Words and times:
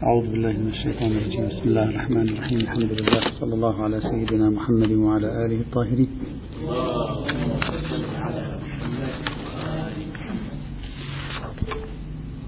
أعوذ 0.00 0.26
بالله 0.30 0.52
من 0.52 0.68
الشيطان 0.68 1.12
الرجيم. 1.12 1.48
بسم 1.48 1.68
الله 1.68 1.84
الرحمن 1.90 2.28
الرحيم. 2.28 2.58
الحمد 2.60 2.92
لله. 2.92 3.20
صلى 3.40 3.54
الله 3.54 3.82
على 3.84 4.00
سيدنا 4.00 4.50
محمد 4.50 4.92
وعلى 4.92 5.28
آله 5.46 5.60
الطاهرين. 5.60 6.08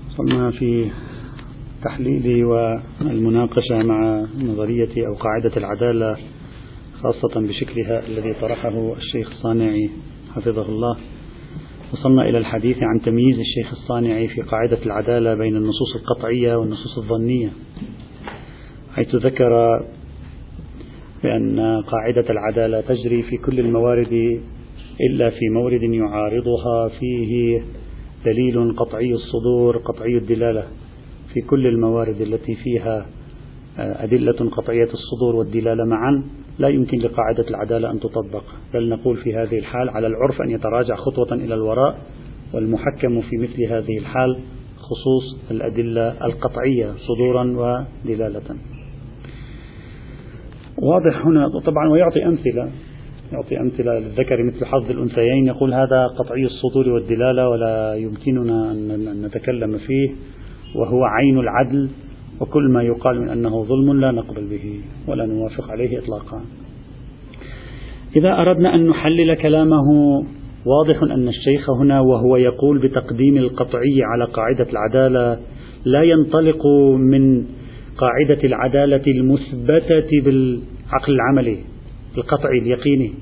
وصلنا 0.09 0.51
في 0.51 0.91
تحليل 1.85 2.45
والمناقشة 2.45 3.82
مع 3.82 4.26
نظرية 4.40 5.06
أو 5.06 5.14
قاعدة 5.14 5.53
العدالة 5.56 6.16
خاصة 7.03 7.34
بشكلها 7.37 8.06
الذي 8.06 8.34
طرحه 8.40 8.94
الشيخ 8.96 9.30
الصانعي 9.30 9.90
حفظه 10.34 10.69
الله. 10.69 10.96
وصلنا 11.93 12.29
إلى 12.29 12.38
الحديث 12.38 12.77
عن 12.83 13.01
تمييز 13.01 13.38
الشيخ 13.38 13.72
الصانعي 13.72 14.29
في 14.29 14.43
قاعدة 14.43 14.79
العدالة 14.87 15.35
بين 15.35 15.56
النصوص 15.56 15.97
القطعية 15.97 16.57
والنصوص 16.57 16.98
الظنية 16.98 17.48
حيث 18.95 19.15
ذكر 19.15 19.83
بأن 21.23 21.83
قاعدة 21.83 22.25
العدالة 22.30 22.80
تجري 22.80 23.23
في 23.23 23.37
كل 23.37 23.61
الموارد 23.61 24.41
إلا 25.01 25.30
في 25.30 25.49
مورد 25.49 25.83
يعارضها 25.83 26.89
فيه 26.89 27.63
دليل 28.24 28.77
قطعي 28.77 29.13
الصدور 29.13 29.77
قطعي 29.77 30.16
الدلالة 30.16 30.65
في 31.35 31.41
كل 31.41 31.66
الموارد 31.66 32.21
التي 32.21 32.55
فيها 32.55 33.07
أدلة 33.79 34.51
قطعية 34.51 34.88
الصدور 34.93 35.37
والدلالة 35.37 35.85
معا. 35.85 36.24
لا 36.59 36.69
يمكن 36.69 36.98
لقاعدة 36.98 37.48
العدالة 37.48 37.91
أن 37.91 38.01
تطبق 38.01 38.45
بل 38.74 38.88
نقول 38.88 39.16
في 39.16 39.34
هذه 39.34 39.59
الحال 39.59 39.91
على 39.91 40.06
العرف 40.06 40.43
أن 40.43 40.51
يتراجع 40.51 40.95
خطوة 40.95 41.33
إلى 41.33 41.55
الوراء 41.55 41.98
والمحكم 42.55 43.20
في 43.20 43.37
مثل 43.37 43.65
هذه 43.65 43.98
الحال 43.98 44.38
خصوص 44.77 45.51
الأدلة 45.51 46.27
القطعية 46.27 46.93
صدورا 46.98 47.43
ودلالة. 47.43 48.57
واضح 50.83 51.27
هنا 51.27 51.49
طبعا 51.65 51.88
ويعطي 51.88 52.27
أمثلة 52.27 52.71
يعطي 53.32 53.60
أمثلة 53.60 53.99
للذكر 53.99 54.43
مثل 54.43 54.65
حظ 54.65 54.90
الأنثيين 54.90 55.46
يقول 55.46 55.74
هذا 55.74 56.07
قطعي 56.07 56.45
الصدور 56.45 56.88
والدلالة 56.88 57.49
ولا 57.49 57.95
يمكننا 57.95 58.73
أن 58.73 59.23
نتكلم 59.27 59.79
فيه 59.79 60.10
وهو 60.74 61.05
عين 61.05 61.38
العدل 61.38 61.88
وكل 62.43 62.68
ما 62.68 62.82
يقال 62.82 63.21
من 63.21 63.29
أنه 63.29 63.65
ظلم 63.65 64.00
لا 64.00 64.10
نقبل 64.10 64.44
به 64.44 64.80
ولا 65.08 65.26
نوافق 65.26 65.70
عليه 65.70 65.98
إطلاقا. 65.98 66.40
إذا 68.16 68.40
أردنا 68.40 68.74
أن 68.74 68.86
نحلل 68.86 69.34
كلامه 69.34 69.88
واضح 70.66 71.02
أن 71.02 71.28
الشيخ 71.28 71.70
هنا 71.70 72.00
وهو 72.00 72.36
يقول 72.36 72.78
بتقديم 72.78 73.36
القطعي 73.36 74.02
على 74.02 74.24
قاعدة 74.24 74.66
العدالة 74.70 75.38
لا 75.84 76.02
ينطلق 76.02 76.66
من 76.98 77.44
قاعدة 77.96 78.38
العدالة 78.44 79.02
المثبتة 79.06 80.20
بالعقل 80.24 81.12
العملي 81.12 81.58
القطعي 82.18 82.58
اليقيني 82.58 83.12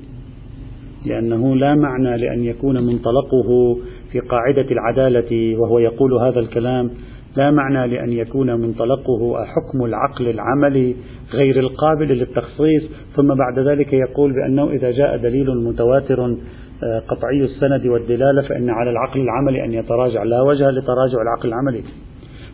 لأنه 1.05 1.55
لا 1.55 1.75
معنى 1.75 2.17
لأن 2.17 2.43
يكون 2.43 2.83
منطلقه 2.83 3.77
في 4.11 4.19
قاعدة 4.19 4.65
العدالة 4.71 5.59
وهو 5.59 5.79
يقول 5.79 6.13
هذا 6.13 6.39
الكلام 6.39 6.91
لا 7.35 7.51
معنى 7.51 7.87
لأن 7.87 8.11
يكون 8.11 8.61
منطلقه 8.61 9.45
حكم 9.45 9.85
العقل 9.85 10.29
العملي 10.29 10.95
غير 11.33 11.59
القابل 11.59 12.07
للتخصيص 12.07 12.83
ثم 13.15 13.33
بعد 13.35 13.59
ذلك 13.59 13.93
يقول 13.93 14.33
بأنه 14.33 14.69
إذا 14.69 14.91
جاء 14.91 15.17
دليل 15.17 15.63
متواتر 15.63 16.37
آه، 16.83 16.99
قطعي 17.07 17.43
السند 17.43 17.85
والدلالة 17.85 18.41
فإن 18.41 18.69
على 18.69 18.89
العقل 18.89 19.21
العملي 19.21 19.65
أن 19.65 19.73
يتراجع 19.73 20.23
لا 20.23 20.41
وجه 20.41 20.69
لتراجع 20.69 21.21
العقل 21.21 21.49
العملي. 21.49 21.83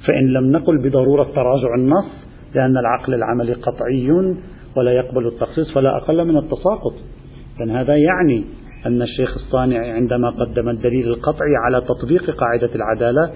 فإن 0.08 0.28
لم 0.28 0.52
نقل 0.52 0.78
بضرورة 0.78 1.24
تراجع 1.24 1.76
النص 1.78 2.06
لأن 2.56 2.78
العقل 2.78 3.14
العملي 3.14 3.54
قطعي 3.54 4.12
ولا 4.76 4.92
يقبل 4.92 5.28
التخصيص 5.28 5.74
فلا 5.74 5.98
أقل 5.98 6.26
من 6.28 6.38
التساقط. 6.38 6.94
لأن 7.60 7.70
هذا 7.70 7.96
يعني 7.96 8.44
أن 8.86 9.02
الشيخ 9.02 9.36
الصانع 9.36 9.94
عندما 9.94 10.30
قدم 10.30 10.70
الدليل 10.70 11.08
القطعي 11.08 11.56
على 11.66 11.82
تطبيق 11.82 12.32
قاعدة 12.32 12.70
العدالة 12.76 13.32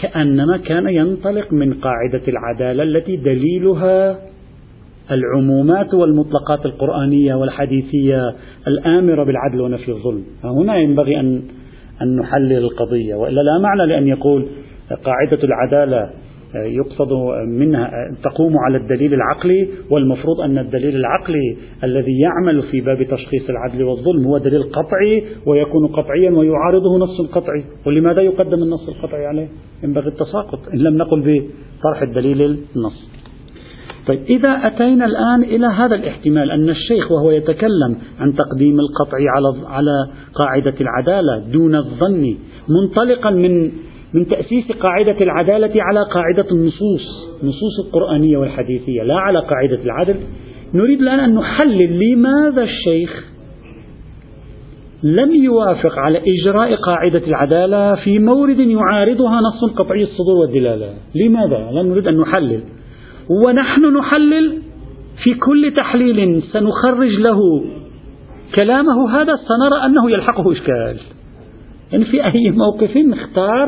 كأنما 0.00 0.56
كان 0.56 0.88
ينطلق 0.88 1.52
من 1.52 1.74
قاعدة 1.74 2.22
العدالة 2.28 2.82
التي 2.82 3.16
دليلها 3.16 4.18
العمومات 5.10 5.94
والمطلقات 5.94 6.66
القرآنية 6.66 7.34
والحديثية 7.34 8.34
الآمرة 8.66 9.24
بالعدل 9.24 9.60
ونفي 9.60 9.88
الظلم. 9.88 10.24
هنا 10.44 10.76
ينبغي 10.76 11.20
أن 11.20 11.42
أن 12.02 12.16
نحلل 12.16 12.58
القضية 12.58 13.14
وإلا 13.14 13.40
لا 13.40 13.58
معنى 13.58 13.86
لأن 13.86 14.08
يقول 14.08 14.46
قاعدة 15.04 15.38
العدالة 15.44 16.10
يقصد 16.54 17.12
منها 17.48 17.90
تقوم 18.24 18.58
على 18.58 18.76
الدليل 18.78 19.14
العقلي 19.14 19.68
والمفروض 19.90 20.40
أن 20.40 20.58
الدليل 20.58 20.96
العقلي 20.96 21.56
الذي 21.84 22.20
يعمل 22.20 22.62
في 22.62 22.80
باب 22.80 23.02
تشخيص 23.02 23.50
العدل 23.50 23.82
والظلم 23.82 24.26
هو 24.26 24.38
دليل 24.38 24.62
قطعي 24.62 25.24
ويكون 25.46 25.86
قطعيا 25.86 26.30
ويعارضه 26.30 26.98
نص 26.98 27.20
قطعي. 27.20 27.64
ولماذا 27.86 28.22
يقدم 28.22 28.62
النص 28.62 28.88
القطعي 28.88 29.26
عليه؟ 29.26 29.48
ينبغي 29.84 30.08
التساقط 30.08 30.58
إن 30.74 30.78
لم 30.78 30.96
نقل 30.96 31.20
بطرح 31.20 32.02
الدليل 32.02 32.42
النص. 32.76 33.12
طيب 34.06 34.20
إذا 34.30 34.50
أتينا 34.50 35.04
الآن 35.04 35.42
إلى 35.42 35.66
هذا 35.66 35.94
الاحتمال 35.94 36.50
أن 36.50 36.70
الشيخ 36.70 37.12
وهو 37.12 37.30
يتكلم 37.30 37.96
عن 38.20 38.34
تقديم 38.34 38.80
القطع 38.80 39.18
على 39.36 39.66
على 39.66 40.10
قاعدة 40.34 40.74
العدالة 40.80 41.38
دون 41.52 41.74
الظن 41.74 42.34
منطلقا 42.68 43.30
من 43.30 43.72
من 44.14 44.28
تأسيس 44.28 44.72
قاعدة 44.72 45.20
العدالة 45.20 45.82
على 45.82 46.00
قاعدة 46.14 46.50
النصوص 46.52 47.32
النصوص 47.42 47.86
القرآنية 47.86 48.38
والحديثية 48.38 49.02
لا 49.02 49.14
على 49.14 49.38
قاعدة 49.38 49.84
العدل. 49.84 50.16
نريد 50.74 51.00
الآن 51.00 51.20
أن 51.20 51.34
نحلل 51.34 51.98
لماذا 51.98 52.62
الشيخ 52.62 53.24
لم 55.02 55.34
يوافق 55.34 55.98
على 55.98 56.18
إجراء 56.18 56.74
قاعدة 56.74 57.22
العدالة 57.26 57.94
في 57.94 58.18
مورد 58.18 58.58
يعارضها 58.58 59.40
نص 59.40 59.72
قطعي 59.76 60.02
الصدور 60.02 60.36
والدلالة. 60.40 60.94
لماذا؟ 61.14 61.70
لم 61.72 61.86
نريد 61.86 62.08
أن 62.08 62.20
نحلل. 62.20 62.62
ونحن 63.46 63.96
نحلل 63.96 64.58
في 65.24 65.34
كل 65.34 65.74
تحليل 65.80 66.42
سنخرج 66.52 67.10
له 67.26 67.64
كلامه 68.60 69.10
هذا 69.10 69.36
سنرى 69.36 69.86
أنه 69.86 70.10
يلحقه 70.10 70.52
إشكال. 70.52 70.96
يعني 71.92 72.04
في 72.04 72.24
أي 72.24 72.50
موقف 72.50 72.96
نختار 72.96 73.66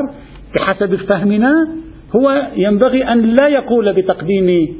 بحسب 0.55 0.95
فهمنا 0.95 1.67
هو 2.15 2.47
ينبغي 2.55 3.03
أن 3.03 3.21
لا 3.21 3.47
يقول 3.47 3.93
بتقديم 3.93 4.75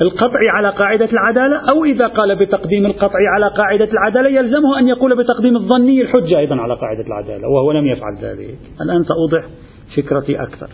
القطع 0.00 0.38
على 0.54 0.70
قاعدة 0.70 1.08
العدالة 1.12 1.62
أو 1.72 1.84
إذا 1.84 2.06
قال 2.06 2.36
بتقديم 2.36 2.86
القطع 2.86 3.18
على 3.34 3.48
قاعدة 3.56 3.88
العدالة 3.92 4.28
يلزمه 4.28 4.78
أن 4.78 4.88
يقول 4.88 5.16
بتقديم 5.16 5.56
الظني 5.56 6.02
الحجة 6.02 6.38
أيضا 6.38 6.56
على 6.56 6.74
قاعدة 6.74 7.04
العدالة 7.06 7.48
وهو 7.48 7.72
لم 7.72 7.86
يفعل 7.86 8.16
ذلك. 8.22 8.58
الآن 8.80 9.02
سأوضح 9.04 9.48
فكرتي 9.96 10.42
أكثر. 10.42 10.68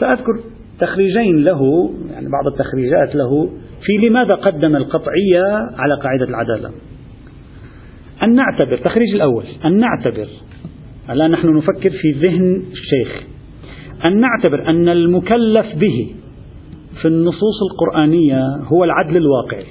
سأذكر 0.00 0.40
تخريجين 0.80 1.44
له 1.44 1.90
يعني 2.12 2.26
بعض 2.28 2.46
التخريجات 2.52 3.14
له 3.14 3.50
في 3.82 4.06
لماذا 4.06 4.34
قدم 4.34 4.76
القطعية 4.76 5.44
على 5.78 5.94
قاعدة 6.02 6.24
العدالة. 6.24 6.70
أن 8.22 8.34
نعتبر 8.34 8.72
التخريج 8.72 9.14
الأول 9.14 9.44
أن 9.64 9.78
نعتبر 9.78 10.26
الآن 11.10 11.30
نحن 11.30 11.56
نفكر 11.56 11.90
في 11.90 12.10
ذهن 12.12 12.62
الشيخ. 12.72 13.22
أن 14.04 14.20
نعتبر 14.20 14.70
أن 14.70 14.88
المكلف 14.88 15.66
به 15.74 16.14
في 17.02 17.08
النصوص 17.08 17.62
القرآنية 17.72 18.56
هو 18.56 18.84
العدل 18.84 19.16
الواقعي 19.16 19.66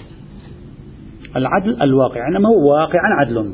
العدل 1.36 1.82
الواقع 1.82 2.28
إنما 2.28 2.50
هو 2.50 2.72
واقعا 2.72 3.10
عدل. 3.20 3.54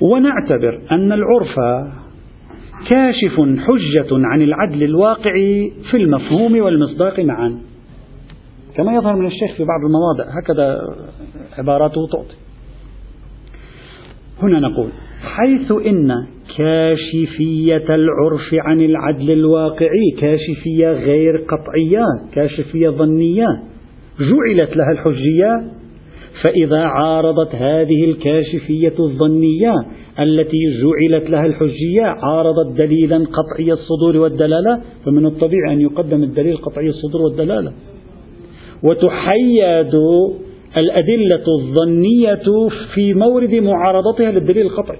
ونعتبر 0.00 0.80
أن 0.92 1.12
العرف 1.12 1.54
كاشف 2.90 3.40
حجة 3.40 4.08
عن 4.12 4.42
العدل 4.42 4.82
الواقعي 4.82 5.72
في 5.90 5.96
المفهوم 5.96 6.60
والمصداق 6.60 7.20
معا. 7.20 7.58
كما 8.76 8.94
يظهر 8.94 9.16
من 9.16 9.26
الشيخ 9.26 9.56
في 9.56 9.64
بعض 9.64 9.80
المواضع 9.86 10.24
هكذا 10.38 10.96
عباراته 11.58 12.06
تعطي. 12.12 12.34
هنا 14.42 14.60
نقول 14.60 14.88
حيث 15.22 15.72
إن 15.86 16.26
كاشفية 16.56 17.94
العرف 17.94 18.54
عن 18.54 18.80
العدل 18.80 19.30
الواقعي 19.30 20.10
كاشفية 20.18 20.92
غير 20.92 21.36
قطعية 21.36 22.04
كاشفية 22.34 22.88
ظنية 22.88 23.46
جعلت 24.20 24.76
لها 24.76 24.92
الحجية. 24.92 25.62
فإذا 26.42 26.80
عارضت 26.80 27.54
هذه 27.54 28.04
الكاشفية 28.04 28.94
الظنية 29.00 29.72
التي 30.20 30.58
جعلت 30.82 31.30
لها 31.30 31.46
الحجية 31.46 32.02
عارضت 32.02 32.78
دليلا 32.78 33.18
قطعي 33.18 33.72
الصدور 33.72 34.16
والدلالة 34.16 34.80
فمن 35.04 35.26
الطبيعي 35.26 35.72
أن 35.72 35.80
يقدم 35.80 36.22
الدليل 36.22 36.56
قطعي 36.56 36.88
الصدور 36.88 37.22
والدلالة. 37.22 37.72
وتحيد 38.82 39.94
الأدلة 40.76 41.44
الظنية 41.60 42.68
في 42.94 43.14
مورد 43.14 43.54
معارضتها 43.54 44.30
للدليل 44.30 44.66
القطعي. 44.66 44.98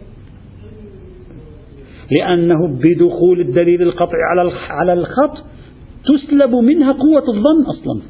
لأنه 2.10 2.66
بدخول 2.66 3.40
الدليل 3.40 3.82
القطعي 3.82 4.22
على 4.30 4.52
على 4.70 4.92
الخط 4.92 5.44
تسلب 6.04 6.54
منها 6.54 6.92
قوة 6.92 7.24
الظن 7.28 7.62
أصلا. 7.66 8.02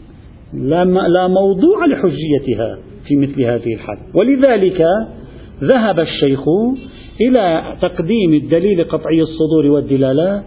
لا 0.54 0.84
لا 0.84 1.28
موضوع 1.28 1.86
لحجيتها 1.86 2.78
في 3.08 3.16
مثل 3.16 3.42
هذه 3.42 3.74
الحالة 3.74 4.00
ولذلك 4.14 4.84
ذهب 5.62 6.00
الشيخ 6.00 6.40
إلى 7.20 7.62
تقديم 7.82 8.34
الدليل 8.34 8.84
قطعي 8.84 9.22
الصدور 9.22 9.66
والدلالة 9.66 10.42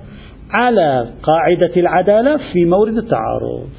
على 0.51 1.09
قاعدة 1.23 1.71
العدالة 1.77 2.39
في 2.53 2.65
مورد 2.65 2.97
التعارض. 2.97 3.69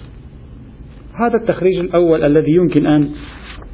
هذا 1.20 1.36
التخريج 1.42 1.78
الأول 1.78 2.24
الذي 2.24 2.52
يمكن 2.52 2.86
أن 2.86 3.08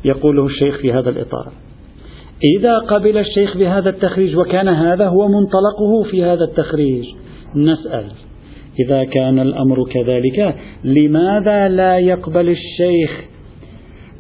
يقوله 0.05 0.47
الشيخ 0.47 0.79
في 0.79 0.93
هذا 0.93 1.11
الإطار. 1.11 1.53
إذا 2.45 2.79
قبل 2.79 3.19
الشيخ 3.19 3.57
بهذا 3.57 3.91
التخريج 3.91 4.37
وكان 4.37 4.69
هذا 4.69 5.07
هو 5.07 5.29
منطلقه 5.29 6.03
في 6.11 6.25
هذا 6.25 6.45
التخريج 6.45 7.05
نسأل. 7.57 8.05
إذا 8.81 9.05
كان 9.05 9.39
الأمر 9.39 9.77
كذلك 9.91 10.55
لماذا 10.85 11.69
لا 11.69 11.99
يقبل 11.99 12.49
الشيخ 12.49 13.25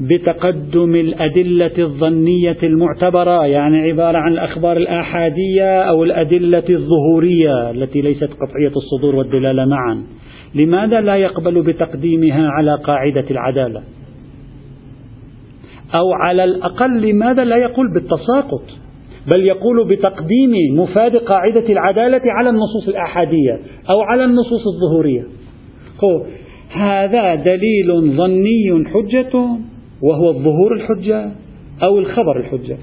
بتقدم 0.00 0.94
الأدلة 0.94 1.72
الظنية 1.78 2.58
المعتبرة؟ 2.62 3.46
يعني 3.46 3.90
عبارة 3.90 4.18
عن 4.18 4.32
الأخبار 4.32 4.76
الآحادية 4.76 5.82
أو 5.82 6.04
الأدلة 6.04 6.64
الظهورية 6.70 7.70
التي 7.70 8.00
ليست 8.00 8.30
قطعية 8.30 8.72
الصدور 8.76 9.16
والدلالة 9.16 9.64
معا. 9.64 10.04
لماذا 10.54 11.00
لا 11.00 11.16
يقبل 11.16 11.62
بتقديمها 11.62 12.48
على 12.48 12.74
قاعدة 12.74 13.24
العدالة؟ 13.30 13.82
أو 15.94 16.12
على 16.12 16.44
الأقل 16.44 17.08
لماذا 17.08 17.44
لا 17.44 17.56
يقول 17.56 17.92
بالتساقط؟ 17.94 18.62
بل 19.26 19.44
يقول 19.46 19.88
بتقديم 19.88 20.52
مفاد 20.76 21.16
قاعدة 21.16 21.68
العدالة 21.68 22.20
على 22.24 22.50
النصوص 22.50 22.88
الآحادية 22.88 23.60
أو 23.90 24.00
على 24.00 24.24
النصوص 24.24 24.62
الظهورية. 24.66 25.24
هذا 26.72 27.34
دليل 27.34 28.16
ظني 28.16 28.84
حجة 28.86 29.36
وهو 30.02 30.30
الظهور 30.30 30.74
الحجة 30.74 31.30
أو 31.82 31.98
الخبر 31.98 32.36
الحجة. 32.36 32.76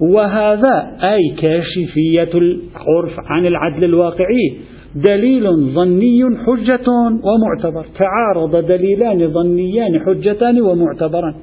وهذا 0.00 0.96
أي 1.02 1.34
كاشفية 1.38 2.38
العرف 2.38 3.12
عن 3.18 3.46
العدل 3.46 3.84
الواقعي. 3.84 4.52
دليل 4.94 5.50
ظني 5.74 6.20
حجة 6.46 6.86
ومعتبر. 7.24 7.86
تعارض 7.98 8.66
دليلان 8.66 9.28
ظنيان 9.28 10.00
حجتان 10.00 10.60
ومعتبران. 10.60 11.34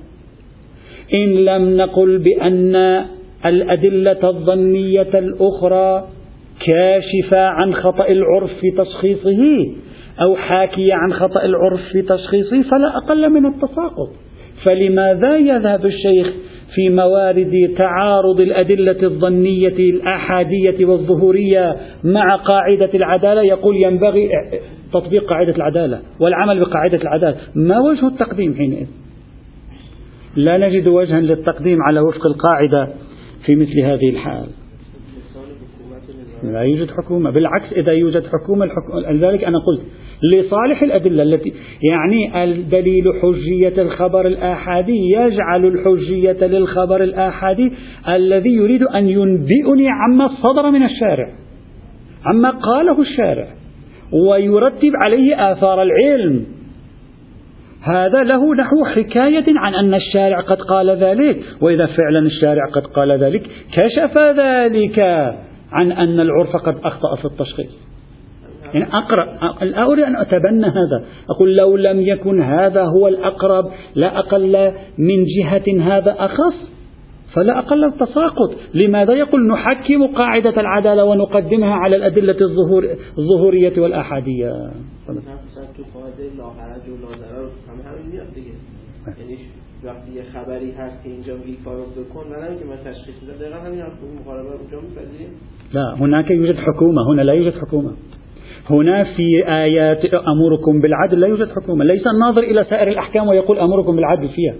إن 1.13 1.45
لم 1.45 1.77
نقل 1.77 2.17
بأن 2.17 3.05
الأدلة 3.45 4.29
الظنية 4.29 5.09
الأخرى 5.13 6.07
كاشفة 6.65 7.47
عن 7.47 7.73
خطأ 7.73 8.07
العرف 8.07 8.49
في 8.49 8.71
تشخيصه 8.77 9.67
أو 10.21 10.35
حاكية 10.35 10.93
عن 10.93 11.13
خطأ 11.13 11.45
العرف 11.45 11.81
في 11.91 12.01
تشخيصه 12.01 12.61
فلا 12.61 12.97
أقل 12.97 13.29
من 13.29 13.45
التساقط. 13.45 14.09
فلماذا 14.63 15.37
يذهب 15.37 15.85
الشيخ 15.85 16.27
في 16.75 16.89
موارد 16.89 17.73
تعارض 17.77 18.39
الأدلة 18.39 19.03
الظنية 19.03 19.67
الآحادية 19.67 20.85
والظهورية 20.85 21.75
مع 22.03 22.35
قاعدة 22.35 22.89
العدالة؟ 22.93 23.41
يقول 23.43 23.75
ينبغي 23.75 24.29
تطبيق 24.93 25.29
قاعدة 25.29 25.55
العدالة 25.55 25.99
والعمل 26.19 26.59
بقاعدة 26.59 26.97
العدالة. 26.97 27.37
ما 27.55 27.79
وجه 27.79 28.07
التقديم 28.07 28.53
حينئذ؟ 28.53 28.87
لا 30.35 30.57
نجد 30.57 30.87
وجها 30.87 31.19
للتقديم 31.19 31.77
على 31.81 31.99
وفق 31.99 32.27
القاعدة 32.27 32.89
في 33.45 33.55
مثل 33.55 33.79
هذه 33.83 34.09
الحال. 34.09 34.45
لا 36.43 36.61
يوجد 36.61 36.91
حكومة. 36.91 37.29
بالعكس 37.29 37.73
إذا 37.73 37.91
يوجد 37.91 38.23
حكومة 38.27 38.65
لذلك 39.11 39.43
أنا 39.43 39.57
قلت 39.57 39.81
لصالح 40.23 40.83
الأدلة 40.83 41.23
التي 41.23 41.53
يعني 41.91 42.43
الدليل 42.43 43.03
حجية 43.21 43.81
الخبر 43.81 44.27
الآحادي 44.27 44.97
يجعل 45.11 45.65
الحجية 45.65 46.47
للخبر 46.47 47.03
الآحادي 47.03 47.71
الذي 48.09 48.49
يريد 48.49 48.83
أن 48.83 49.07
ينبئني 49.07 49.89
عما 49.89 50.29
صدر 50.43 50.71
من 50.71 50.83
الشارع 50.83 51.29
عما 52.25 52.49
قاله 52.49 53.01
الشارع 53.01 53.47
ويرتب 54.29 54.91
عليه 55.05 55.51
آثار 55.51 55.81
العلم. 55.81 56.45
هذا 57.81 58.23
له 58.23 58.55
نحو 58.55 58.85
حكاية 58.85 59.45
عن 59.47 59.75
أن 59.75 59.93
الشارع 59.93 60.41
قد 60.41 60.61
قال 60.61 60.89
ذلك 60.89 61.43
وإذا 61.61 61.85
فعلا 61.85 62.19
الشارع 62.19 62.65
قد 62.73 62.85
قال 62.85 63.11
ذلك 63.11 63.41
كشف 63.71 64.17
ذلك 64.17 64.99
عن 65.71 65.91
أن 65.91 66.19
العرف 66.19 66.55
قد 66.55 66.77
أخطأ 66.83 67.15
في 67.15 67.25
التشخيص. 67.25 67.89
يعني 68.73 68.87
أقرأ 68.93 69.25
لا 69.65 69.83
أريد 69.83 70.03
أن 70.03 70.15
أتبنى 70.15 70.65
هذا 70.65 71.05
أقول 71.29 71.55
لو 71.55 71.77
لم 71.77 72.01
يكن 72.01 72.41
هذا 72.41 72.83
هو 72.83 73.07
الأقرب 73.07 73.71
لا 73.95 74.19
أقل 74.19 74.71
من 74.97 75.25
جهة 75.25 75.81
هذا 75.81 76.15
أخص 76.19 76.69
فلا 77.33 77.59
أقل 77.59 77.83
التساقط. 77.83 78.55
لماذا 78.73 79.13
يقول 79.13 79.47
نحكم 79.47 80.07
قاعدة 80.07 80.61
العدالة 80.61 81.03
ونقدمها 81.03 81.73
على 81.73 81.95
الأدلة 81.95 82.37
الظهور 82.41 82.87
الظهورية 83.17 83.81
والآحادية 88.29 89.37
وقتی 89.83 90.11
یه 90.11 90.23
خبری 90.33 90.71
هست 90.71 91.03
که 91.03 91.09
اینجا 91.09 91.33
بکن 91.35 92.27
من 92.29 92.59
که 92.59 92.65
من 92.65 92.91
تشخیص 92.91 93.15
میدم. 93.21 93.33
دقیقا 93.39 93.57
همین 93.57 93.81
مخالفه 94.21 94.49
اونجا 94.49 94.77
لا 95.73 95.95
هناك 95.95 96.31
يوجد 96.31 96.55
حكومة 96.55 97.13
هنا 97.13 97.21
لا 97.21 97.33
يوجد 97.33 97.53
حكومة. 97.53 97.91
هنا 98.69 99.03
في 99.03 99.43
آيات 99.47 100.05
أمركم 100.13 100.79
بالعدل 100.81 101.19
لا 101.19 101.27
يوجد 101.27 101.49
حكومة. 101.49 101.85
ليس 101.85 102.07
الناظر 102.07 102.41
إلى 102.41 102.63
سائر 102.63 102.87
الأحكام 102.87 103.27
ويقول 103.27 103.59
أمركم 103.59 103.95
بالعدل 103.95 104.29
فيها. 104.29 104.55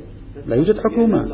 لا 0.47 0.55
يوجد 0.55 0.77
حكومة. 0.77 1.25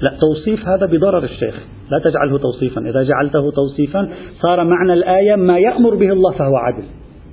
لا 0.00 0.18
توصيف 0.20 0.68
هذا 0.68 0.86
بضرر 0.86 1.24
الشيخ. 1.24 1.54
لا 1.90 1.98
تجعله 2.04 2.38
توصيفا. 2.38 2.80
إذا 2.80 3.02
جعلته 3.02 3.50
توصيفا 3.50 4.10
صار 4.42 4.64
معنى 4.64 4.92
الآية 4.92 5.36
ما 5.36 5.58
يأمر 5.58 5.94
به 5.94 6.12
الله 6.12 6.32
فهو 6.32 6.56
عدل. 6.56 6.84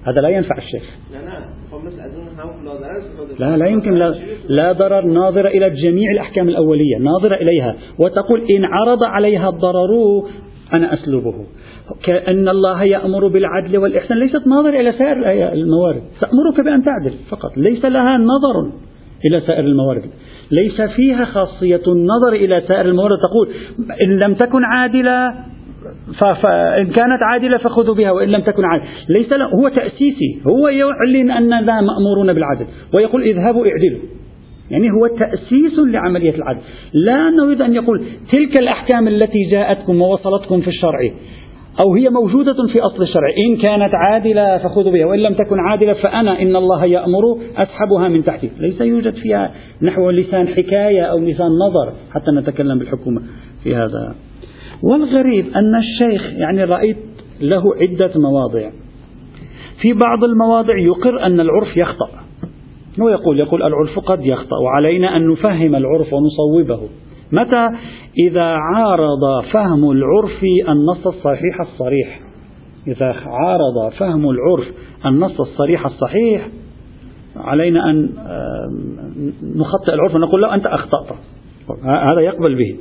هذا 0.07 0.21
لا 0.21 0.29
ينفع 0.29 0.57
الشيخ. 0.57 0.83
لا 3.39 3.57
لا 3.57 3.67
يمكن 3.67 3.93
لا, 3.93 4.15
لا 4.49 4.71
ضرر 4.71 5.05
ناظرة 5.05 5.47
إلى 5.47 5.69
جميع 5.69 6.11
الأحكام 6.11 6.49
الأولية 6.49 6.97
ناظرة 6.97 7.35
إليها 7.35 7.75
وتقول 7.99 8.41
إن 8.51 8.65
عرض 8.65 9.03
عليها 9.03 9.49
الضرر 9.49 10.23
أنا 10.73 10.93
أسلبه. 10.93 11.33
كأن 12.03 12.49
الله 12.49 12.83
يأمر 12.83 13.27
بالعدل 13.27 13.77
والإحسان 13.77 14.19
ليست 14.19 14.47
ناظرة 14.47 14.79
إلى 14.79 14.91
سائر 14.91 15.17
الموارد 15.53 16.01
تأمرك 16.21 16.65
بأن 16.65 16.83
تعدل 16.83 17.13
فقط 17.29 17.57
ليس 17.57 17.85
لها 17.85 18.17
نظر 18.17 18.71
إلى 19.25 19.41
سائر 19.41 19.63
الموارد 19.63 20.03
ليس 20.51 20.81
فيها 20.81 21.25
خاصية 21.25 21.81
النظر 21.87 22.33
إلى 22.33 22.61
سائر 22.67 22.85
الموارد. 22.85 23.17
تقول 23.17 23.49
إن 24.05 24.19
لم 24.19 24.33
تكن 24.33 24.63
عادلة 24.63 25.33
فإن 26.41 26.85
كانت 26.85 27.19
عادلة 27.31 27.57
فخذوا 27.63 27.95
بها 27.95 28.11
وإن 28.11 28.29
لم 28.29 28.41
تكن 28.41 28.65
عادلة. 28.65 28.87
ليس 29.09 29.33
هو 29.33 29.69
تأسيسي. 29.69 30.41
هو 30.47 30.67
يعلن 30.67 31.31
أننا 31.31 31.81
مأمورون 31.81 32.33
بالعدل 32.33 32.65
ويقول 32.93 33.23
اذهبوا 33.23 33.65
اعدلوا. 33.67 33.99
يعني 34.71 34.87
هو 34.91 35.07
تأسيس 35.07 35.79
لعملية 35.79 36.35
العدل. 36.35 36.59
لا 36.93 37.29
نريد 37.29 37.61
أن 37.61 37.73
يقول 37.75 38.05
تلك 38.31 38.59
الأحكام 38.59 39.07
التي 39.07 39.49
جاءتكم 39.51 40.01
ووصلتكم 40.01 40.61
في 40.61 40.67
الشرع 40.67 40.99
أو 41.83 41.93
هي 41.95 42.09
موجودة 42.09 42.55
في 42.73 42.79
أصل 42.79 43.03
الشرع. 43.03 43.27
إن 43.47 43.57
كانت 43.57 43.91
عادلة 43.93 44.57
فخذوا 44.57 44.91
بها 44.91 45.05
وإن 45.05 45.19
لم 45.19 45.33
تكن 45.33 45.59
عادلة 45.69 45.93
فأنا 45.93 46.41
إن 46.41 46.55
الله 46.55 46.85
يأمر 46.85 47.37
أسحبها 47.57 48.07
من 48.07 48.23
تحتي. 48.23 48.49
ليس 48.59 48.81
يوجد 48.81 49.13
فيها 49.13 49.51
نحو 49.81 50.09
لسان 50.09 50.47
حكاية 50.47 51.01
أو 51.01 51.19
لسان 51.19 51.47
نظر 51.47 51.93
حتى 52.11 52.31
نتكلم 52.31 52.79
بالحكومة 52.79 53.21
في 53.63 53.75
هذا. 53.75 54.15
والغريب 54.91 55.45
أن 55.45 55.75
الشيخ 55.75 56.33
يعني 56.33 56.63
رأيت 56.63 56.97
له 57.41 57.63
عدة 57.81 58.11
مواضع 58.15 58.69
في 59.81 59.93
بعض 59.93 60.23
المواضع 60.23 60.77
يقر 60.77 61.25
أن 61.25 61.39
العرف 61.39 61.77
يخطأ. 61.77 62.09
هو 63.01 63.09
يقول 63.09 63.39
يقول 63.39 63.63
العرف 63.63 63.99
قد 63.99 64.25
يخطأ 64.25 64.57
وعلينا 64.65 65.15
أن 65.17 65.29
نفهم 65.29 65.75
العرف 65.75 66.13
ونصوبه. 66.13 66.89
متى؟ 67.31 67.69
إذا 68.27 68.43
عارض 68.43 69.43
فهم 69.51 69.91
العرف 69.91 70.43
النص 70.69 71.07
الصحيح 71.07 71.61
الصريح. 71.61 72.19
إذا 72.87 73.15
عارض 73.25 73.93
فهم 73.97 74.29
العرف 74.29 74.67
النص 75.05 75.41
الصريح 75.41 75.85
الصحيح 75.85 76.47
علينا 77.35 77.89
أن 77.89 78.09
نخطئ 79.55 79.93
العرف 79.93 80.15
ونقول 80.15 80.41
له 80.41 80.55
أنت 80.55 80.65
أخطأت. 80.65 81.15
هذا 81.83 82.21
يقبل 82.21 82.55
به. 82.55 82.75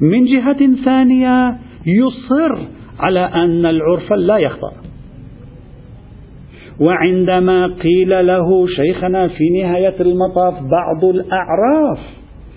من 0.00 0.24
جهة 0.24 0.84
ثانية 0.84 1.56
يصر 1.86 2.66
على 3.00 3.20
أن 3.20 3.66
العرف 3.66 4.12
لا 4.12 4.36
يخطأ. 4.38 4.72
وعندما 6.80 7.66
قيل 7.66 8.26
له 8.26 8.66
شيخنا 8.66 9.28
في 9.28 9.62
نهاية 9.62 9.94
المطاف 10.00 10.54
بعض 10.54 11.04
الأعراف 11.04 11.98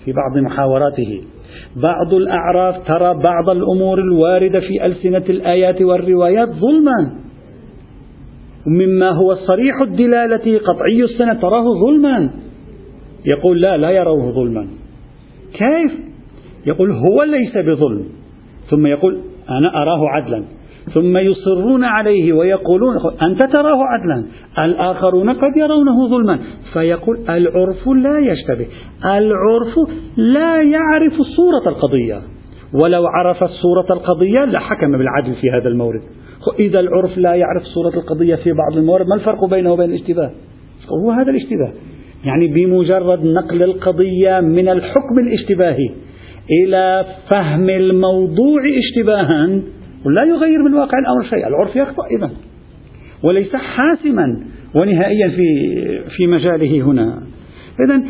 في 0.04 0.12
بعض 0.12 0.44
محاوراته 0.44 1.22
بعض 1.76 2.14
الأعراف 2.14 2.88
ترى 2.88 3.14
بعض 3.14 3.50
الأمور 3.50 3.98
الواردة 3.98 4.60
في 4.60 4.86
ألسنة 4.86 5.24
الآيات 5.28 5.82
والروايات 5.82 6.48
ظلما. 6.48 7.20
مما 8.66 9.10
هو 9.10 9.34
صريح 9.34 9.74
الدلالة 9.82 10.58
قطعي 10.58 11.04
السنة 11.04 11.34
تراه 11.34 11.64
ظلما. 11.86 12.30
يقول 13.26 13.60
لا 13.60 13.76
لا 13.76 13.90
يروه 13.90 14.32
ظلما. 14.32 14.66
كيف؟ 15.52 16.09
يقول 16.66 16.90
هو 16.90 17.22
ليس 17.22 17.56
بظلم. 17.56 18.04
ثم 18.70 18.86
يقول 18.86 19.18
أنا 19.50 19.82
أراه 19.82 20.08
عدلا. 20.08 20.44
ثم 20.94 21.18
يصرون 21.18 21.84
عليه 21.84 22.32
ويقولون 22.32 22.96
أنت 23.22 23.44
تراه 23.44 23.78
عدلا. 23.84 24.24
الآخرون 24.58 25.30
قد 25.30 25.56
يرونه 25.56 26.08
ظلما. 26.08 26.38
فيقول 26.72 27.18
العرف 27.28 27.88
لا 27.88 28.18
يشتبه. 28.32 28.66
العرف 29.04 29.74
لا 30.16 30.62
يعرف 30.62 31.12
صورة 31.36 31.72
القضية. 31.72 32.20
ولو 32.82 33.06
عرف 33.06 33.44
صورة 33.44 33.86
القضية 33.98 34.44
لحكم 34.44 34.98
بالعدل 34.98 35.34
في 35.40 35.50
هذا 35.50 35.68
المورد. 35.68 36.00
إذا 36.58 36.80
العرف 36.80 37.18
لا 37.18 37.34
يعرف 37.34 37.62
صورة 37.62 37.94
القضية 37.94 38.34
في 38.34 38.52
بعض 38.52 38.78
الموارد 38.78 39.06
ما 39.06 39.14
الفرق 39.14 39.44
بينه 39.44 39.72
وبين 39.72 39.90
الاشتباه؟ 39.90 40.30
هو 41.04 41.10
هذا 41.10 41.30
الاشتباه. 41.30 41.72
يعني 42.24 42.48
بمجرد 42.48 43.24
نقل 43.24 43.62
القضية 43.62 44.40
من 44.40 44.68
الحكم 44.68 45.18
الاشتباهي 45.18 45.90
إلى 46.50 47.04
فهم 47.28 47.68
الموضوع 47.68 48.62
اشتباها. 48.78 49.60
ولا 50.04 50.24
يغير 50.24 50.62
من 50.62 50.74
واقع 50.74 50.98
الأمر 50.98 51.30
شيء 51.30 51.46
العرف 51.46 51.76
يخطأ 51.76 52.02
إذا 52.18 52.30
وليس 53.22 53.56
حاسما 53.56 54.44
ونهائيا 54.80 55.28
في 55.28 55.44
في 56.16 56.26
مجاله 56.26 56.82
هنا. 56.82 57.22
إذا 57.86 58.02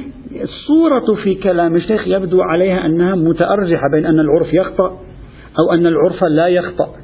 الصورة 0.42 1.14
في 1.22 1.34
كلام 1.34 1.76
الشيخ 1.76 2.08
يبدو 2.08 2.42
عليها 2.42 2.86
أنها 2.86 3.14
متأرجحة 3.14 3.84
بين 3.92 4.06
أن 4.06 4.20
العرف 4.20 4.54
يخطأ 4.54 4.98
أو 5.62 5.72
أن 5.72 5.86
العرف 5.86 6.24
لا 6.24 6.46
يخطأ. 6.48 6.94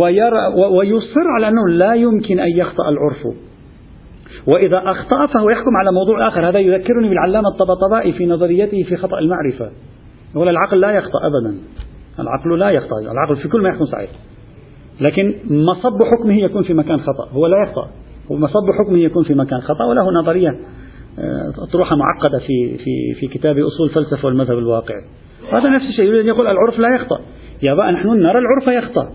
ويرى 0.00 0.38
ويصر 0.78 1.28
على 1.36 1.48
أنه 1.48 1.68
لا 1.68 1.94
يمكن 1.94 2.40
أن 2.40 2.50
يخطأ 2.50 2.88
العرف. 2.88 3.36
وإذا 4.46 4.82
أخطأ 4.84 5.26
فهو 5.26 5.50
يحكم 5.50 5.76
على 5.76 5.92
موضوع 5.92 6.28
آخر. 6.28 6.48
هذا 6.48 6.58
يذكرني 6.58 7.08
بالعلامة 7.08 7.48
الطبطبائي 7.48 8.12
في 8.12 8.26
نظريته 8.26 8.82
في 8.88 8.96
خطأ 8.96 9.18
المعرفة. 9.18 9.70
يقول 10.34 10.48
العقل 10.48 10.80
لا 10.80 10.90
يخطأ 10.90 11.18
أبدا. 11.26 11.58
العقل 12.18 12.58
لا 12.58 12.70
يخطأ. 12.70 12.98
العقل 13.00 13.36
في 13.36 13.48
كل 13.48 13.62
ما 13.62 13.68
يكون 13.68 13.86
صحيح. 13.86 14.10
لكن 15.00 15.34
مصب 15.50 16.02
حكمه 16.02 16.34
يكون 16.34 16.62
في 16.62 16.74
مكان 16.74 17.00
خطأ. 17.00 17.28
هو 17.32 17.46
لا 17.46 17.56
يخطأ. 17.62 17.90
ومصب 18.30 18.70
حكمه 18.84 18.98
يكون 18.98 19.24
في 19.24 19.34
مكان 19.34 19.60
خطأ. 19.60 19.84
وله 19.84 20.20
نظرية 20.20 20.50
آه، 21.18 21.52
أطروحة 21.68 21.96
معقدة 21.96 22.38
في 22.38 22.78
في 22.78 23.14
في 23.20 23.26
كتاب 23.26 23.58
أصول 23.58 23.88
الفلسفة 23.88 24.26
والمذهب 24.26 24.58
الواقعي 24.58 25.04
هذا 25.52 25.68
نفس 25.68 25.84
الشيء. 25.84 26.04
يريد 26.04 26.20
أن 26.20 26.26
يقول 26.26 26.46
العرف 26.46 26.78
لا 26.78 26.88
يخطأ. 26.94 27.20
يا 27.62 27.74
بقى 27.74 27.92
نحن 27.92 28.08
نرى 28.08 28.38
العرف 28.38 28.84
يخطأ. 28.84 29.08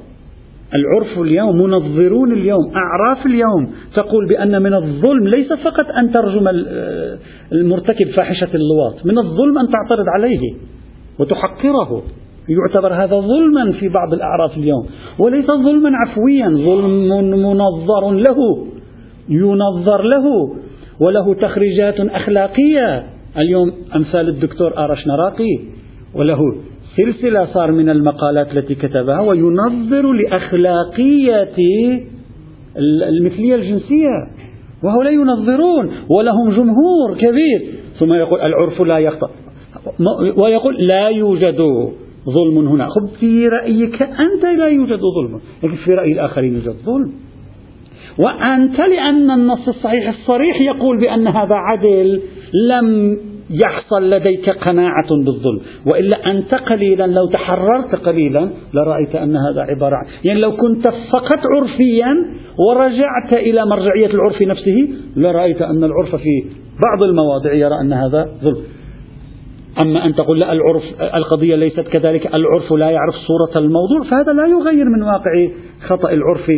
العرف 0.76 1.20
اليوم 1.20 1.58
منظرون 1.62 2.32
اليوم 2.32 2.72
أعراف 2.76 3.26
اليوم 3.26 3.72
تقول 3.96 4.28
بأن 4.28 4.62
من 4.62 4.74
الظلم 4.74 5.28
ليس 5.28 5.54
فقط 5.54 5.86
أن 6.00 6.12
ترجم 6.12 6.48
آه، 6.48 7.18
المرتكب 7.52 8.08
فاحشة 8.08 8.50
اللواط 8.54 9.06
من 9.06 9.18
الظلم 9.18 9.58
أن 9.58 9.68
تعترض 9.68 10.06
عليه 10.16 10.54
وتحقره. 11.20 12.04
يعتبر 12.50 12.94
هذا 12.94 13.20
ظلما 13.20 13.72
في 13.72 13.90
بعض 13.90 14.14
الأعراف 14.14 14.58
اليوم 14.58 14.86
وليس 15.20 15.46
ظلما 15.46 15.90
عفويا 15.98 16.50
ظلم 16.50 17.10
منظر 17.58 18.12
له 18.12 18.68
ينظر 19.30 20.04
له 20.04 20.56
وله 21.00 21.34
تخريجات 21.34 22.00
أخلاقية. 22.00 23.04
اليوم 23.38 23.72
أمثال 23.96 24.30
الدكتور 24.30 24.78
آرش 24.78 25.08
نراقي 25.08 25.60
وله 26.16 26.40
سلسلة 27.06 27.46
صار 27.53 27.72
من 27.72 27.89
المقالات 27.89 28.58
التي 28.58 28.75
كتبها 28.75 29.20
وينظر 29.20 30.12
لأخلاقية 30.12 31.56
المثلية 33.10 33.56
الجنسية. 33.56 34.27
وهؤلاء 34.84 35.13
ينظرون 35.13 35.91
ولهم 36.10 36.50
جمهور 36.50 37.18
كبير. 37.18 37.62
ثم 38.00 38.13
يقول 38.13 38.41
العرف 38.41 38.82
لا 38.82 39.00
يخطأ. 39.00 39.29
ويقول 40.38 40.75
لا 40.88 41.10
يوجد 41.10 41.58
ظلم 42.25 42.68
هنا. 42.68 42.88
خب 42.89 43.08
في 43.20 43.48
رأيك 43.48 44.01
أنت 44.01 44.60
لا 44.60 44.68
يوجد 44.68 45.00
ظلم. 45.00 45.39
لكن 45.63 45.75
في 45.75 45.91
رأي 45.91 46.12
الآخرين 46.12 46.53
يوجد 46.53 46.75
ظلم. 46.86 47.12
وأنت 48.20 48.79
لأن 48.79 49.32
النص 49.32 49.68
الصحيح 49.68 50.10
الصريح 50.10 50.62
يقول 50.62 51.00
بأن 51.00 51.27
هذا 51.27 51.56
عدل 51.56 52.22
لم 52.70 53.18
يحصل 53.50 54.10
لديك 54.10 54.50
قناعة 54.50 55.10
بالظلم. 55.10 55.62
وإلا 55.86 56.32
أنت 56.32 56.53
قليلا 56.53 57.08
لو 57.08 57.25
تحررت 57.27 57.96
قليلا 57.96 58.50
لرأيت 58.74 59.15
أن 59.15 59.36
هذا 59.36 59.62
عبارة 59.62 59.96
عن 59.96 60.06
يعني 60.24 60.39
لو 60.39 60.51
كنت 60.51 60.88
فقط 60.88 61.39
عرفيا 61.56 62.10
ورجعت 62.68 63.34
إلى 63.34 63.65
مرجعية 63.65 64.13
العرف 64.13 64.41
نفسه 64.41 64.88
لرأيت 65.15 65.62
أن 65.62 65.84
العرف 65.84 66.15
في 66.15 66.46
بعض 66.84 67.03
المواضع 67.03 67.53
يرى 67.53 67.75
أن 67.82 67.94
هذا 67.94 68.29
ظلم. 68.44 68.63
أما 69.82 70.06
أن 70.06 70.16
تقول 70.16 70.40
لا 70.40 70.54
العرف 70.54 70.84
القضية 71.16 71.56
ليست 71.56 71.80
كذلك 71.80 72.36
العرف 72.36 72.74
لا 72.74 72.90
يعرف 72.90 73.16
صورة 73.16 73.66
الموضوع 73.66 74.04
فهذا 74.04 74.34
لا 74.34 74.48
يغير 74.48 74.86
من 74.86 75.04
واقع 75.04 75.50
خطأ 75.88 76.12
العرف 76.12 76.52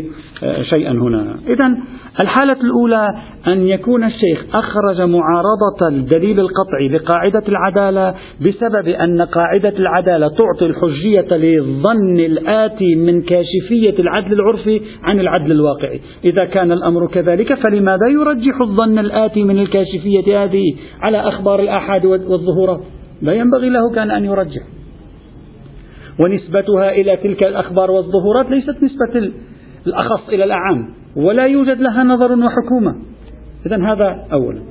آه، 0.43 0.61
شيئا 0.61 0.91
هنا. 0.91 1.35
إذا 1.47 1.77
الحالة 2.19 2.57
الأولى 2.61 3.07
أن 3.47 3.67
يكون 3.67 4.03
الشيخ 4.03 4.45
أخرج 4.53 5.01
معارضة 5.01 5.87
الدليل 5.87 6.39
القطعي 6.39 6.89
لقاعدة 6.89 7.43
العدالة 7.47 8.15
بسبب 8.41 8.87
أن 8.87 9.21
قاعدة 9.21 9.73
العدالة 9.79 10.27
تعطي 10.27 10.65
الحجية 10.65 11.37
للظن 11.37 12.19
الآتي 12.19 12.95
من 12.95 13.21
كاشفية 13.21 13.99
العدل 13.99 14.33
العرفي 14.33 14.81
عن 15.03 15.19
العدل 15.19 15.51
الواقعي. 15.51 15.99
إذا 16.25 16.45
كان 16.45 16.71
الأمر 16.71 17.07
كذلك 17.07 17.53
فلماذا 17.53 18.07
يرجح 18.07 18.61
الظن 18.61 18.99
الآتي 18.99 19.43
من 19.43 19.59
الكاشفية 19.59 20.43
هذه 20.43 20.63
على 21.01 21.17
أخبار 21.17 21.59
الآحاد 21.59 22.05
والظهورات 22.05 22.81
لا 23.21 23.33
ينبغي 23.33 23.69
له 23.69 23.91
كان 23.95 24.11
أن 24.11 24.25
يرجح 24.25 24.63
ونسبتها 26.19 26.91
إلى 26.91 27.17
تلك 27.17 27.43
الأخبار 27.43 27.91
والظهورات 27.91 28.49
ليست 28.49 28.75
نسبة 28.83 29.31
الأخص 29.87 30.29
إلى 30.29 30.43
الأعم 30.43 30.89
ولا 31.15 31.45
يوجد 31.45 31.81
لها 31.81 32.03
نظر 32.03 32.31
وحكومة. 32.31 32.95
إذا 33.65 33.77
هذا 33.77 34.27
أولا 34.33 34.61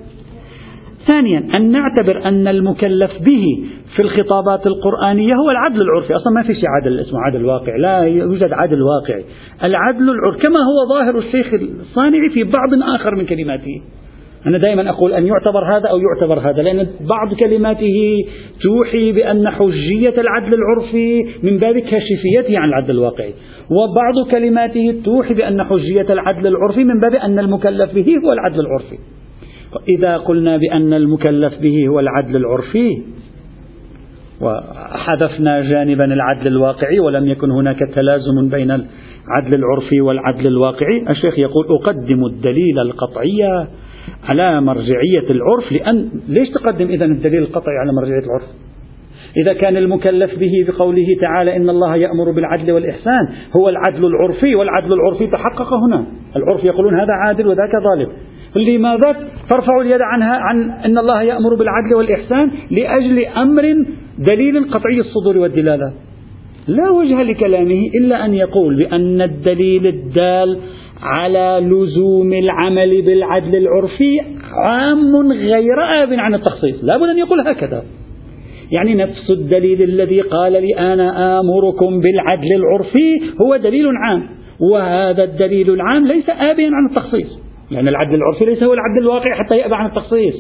ثانيا 1.09 1.49
أن 1.57 1.71
نعتبر 1.71 2.25
أن 2.25 2.49
المكلف 2.49 3.11
به 3.21 3.45
في 3.97 4.02
الخطابات 4.02 4.66
القرآنية 4.66 5.35
هو 5.35 5.50
العدل 5.50 5.83
العرفي. 5.83 6.16
أصلا 6.16 6.33
ما 6.33 6.42
في 6.42 6.54
شيء 6.54 6.69
عدل 6.69 7.00
اسمه 7.00 7.21
عدل 7.21 7.45
واقعي. 7.45 7.78
لا 7.78 7.99
يوجد 7.99 8.52
عدل 8.52 8.83
واقعي. 8.83 9.25
العدل 9.64 10.11
العرفي 10.11 10.38
كما 10.38 10.61
هو 10.61 10.88
ظاهر 10.88 11.19
الشيخ 11.19 11.47
الصانعي 11.80 12.30
في 12.30 12.45
بعض 12.45 12.95
آخر 12.95 13.14
من 13.14 13.26
كلماته. 13.26 13.83
أنا 14.47 14.59
دائما 14.59 14.90
أقول 14.90 15.12
أن 15.12 15.26
يعتبر 15.26 15.76
هذا 15.76 15.88
أو 15.88 15.99
يعتبر 15.99 16.50
هذا 16.50 16.62
لأن 16.62 16.87
بعض 17.00 17.35
كلماته 17.35 18.25
توحي 18.62 19.12
بأن 19.12 19.49
حجية 19.49 20.14
العدل 20.20 20.54
العرفي 20.54 21.25
من 21.42 21.59
باب 21.59 21.78
كاشفيته 21.78 22.59
عن 22.59 22.68
العدل 22.68 22.90
الواقعي. 22.90 23.35
وبعض 23.70 24.30
كلماته 24.30 24.94
توحي 25.04 25.35
بأن 25.35 25.64
حجية 25.64 26.06
العدل 26.12 26.47
العرفي 26.47 26.85
من 26.85 27.00
باب 27.00 27.14
أن 27.14 27.38
المكلف 27.38 27.94
به 27.94 28.06
هو 28.25 28.32
العدل 28.32 28.61
العرفي. 28.61 28.99
إذا 29.88 30.16
قلنا 30.16 30.56
بأن 30.56 30.92
المكلف 30.92 31.59
به 31.62 31.88
هو 31.88 32.00
العدل 32.00 32.37
العرفي 32.37 33.02
وحذفنا 34.40 35.61
جانبا 35.61 36.04
العدل 36.04 36.47
الواقعي 36.47 37.00
ولم 37.00 37.28
يكن 37.28 37.50
هناك 37.50 37.78
تلازم 37.94 38.49
بين 38.50 38.70
العدل 38.70 39.54
العرفي 39.54 40.00
والعدل 40.00 40.47
الواقعي 40.47 41.04
الشيخ 41.11 41.38
يقول 41.38 41.66
أقدم 41.70 42.26
الدليل 42.26 42.78
القطعي 42.78 43.66
على 44.24 44.60
مرجعية 44.60 45.30
العرف 45.30 45.72
لأن 45.72 46.08
ليش 46.28 46.48
تقدم 46.50 46.86
إذا 46.86 47.04
الدليل 47.04 47.42
القطعي 47.42 47.76
على 47.78 47.92
مرجعية 47.92 48.24
العرف؟ 48.24 48.44
إذا 49.36 49.52
كان 49.52 49.76
المكلف 49.76 50.38
به 50.38 50.52
بقوله 50.68 51.06
تعالى 51.20 51.56
إن 51.56 51.70
الله 51.70 51.96
يأمر 51.96 52.30
بالعدل 52.30 52.72
والإحسان 52.72 53.28
هو 53.56 53.68
العدل 53.68 54.06
العرفي 54.06 54.54
والعدل 54.54 54.92
العرفي 54.92 55.26
تحقق 55.26 55.74
هنا. 55.74 56.04
العرف 56.36 56.64
يقولون 56.64 56.94
هذا 56.94 57.12
عادل 57.12 57.46
وذاك 57.46 57.70
ظالم. 57.84 58.08
لماذا 58.56 59.16
ترفع 59.50 59.80
اليد 59.80 60.00
عنها 60.00 60.36
عن 60.36 60.70
أن 60.70 60.98
الله 60.98 61.22
يأمر 61.22 61.54
بالعدل 61.54 61.94
والإحسان؟ 61.94 62.50
لأجل 62.70 63.24
أمر 63.26 63.74
دليل 64.18 64.70
قطعي 64.70 65.00
الصدور 65.00 65.38
والدلالة. 65.38 65.92
لا 66.68 66.90
وجه 66.90 67.22
لكلامه 67.22 67.82
إلا 67.94 68.24
أن 68.24 68.34
يقول 68.34 68.76
بأن 68.76 69.22
الدليل 69.22 69.86
الدال 69.86 70.58
على 71.02 71.61
لزوم 71.62 72.33
العمل 72.33 73.02
بالعدل 73.02 73.57
العرفي 73.57 74.21
عام 74.66 75.33
غير 75.33 76.02
آب 76.02 76.12
عن 76.12 76.35
التخصيص. 76.35 76.85
لا 76.85 76.97
بد 76.97 77.09
أن 77.09 77.19
يقول 77.19 77.40
هكذا. 77.40 77.83
يعني 78.71 78.95
نفس 78.95 79.30
الدليل 79.30 79.83
الذي 79.83 80.21
قال 80.21 80.52
لي 80.52 80.78
أنا 80.78 81.40
آمركم 81.40 82.00
بالعدل 82.00 82.52
العرفي 82.52 83.21
هو 83.40 83.57
دليل 83.57 83.87
عام 83.97 84.23
وهذا 84.73 85.25
الدليل 85.25 85.71
العام 85.71 86.07
ليس 86.07 86.30
آبيا 86.30 86.71
عن 86.73 86.87
التخصيص. 86.90 87.38
لأن 87.71 87.88
العدل 87.88 88.14
العرفي 88.14 88.45
ليس 88.45 88.62
هو 88.62 88.73
العدل 88.73 88.99
الواقعي 89.02 89.35
حتى 89.35 89.57
يأبى 89.57 89.75
عن 89.75 89.87
التخصيص. 89.87 90.35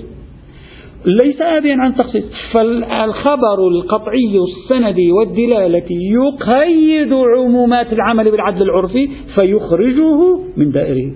ليس 1.04 1.40
آبيا 1.40 1.76
عن 1.76 1.96
تخصيص 1.96 2.24
فالخبر 2.52 3.68
القطعي 3.68 4.38
السندي 4.38 5.12
والدلالة 5.12 5.86
يقيد 5.90 7.12
عمومات 7.12 7.92
العمل 7.92 8.30
بالعدل 8.30 8.62
العرفي 8.62 9.08
فيخرجه 9.34 10.38
من 10.56 10.70
دائره. 10.70 11.12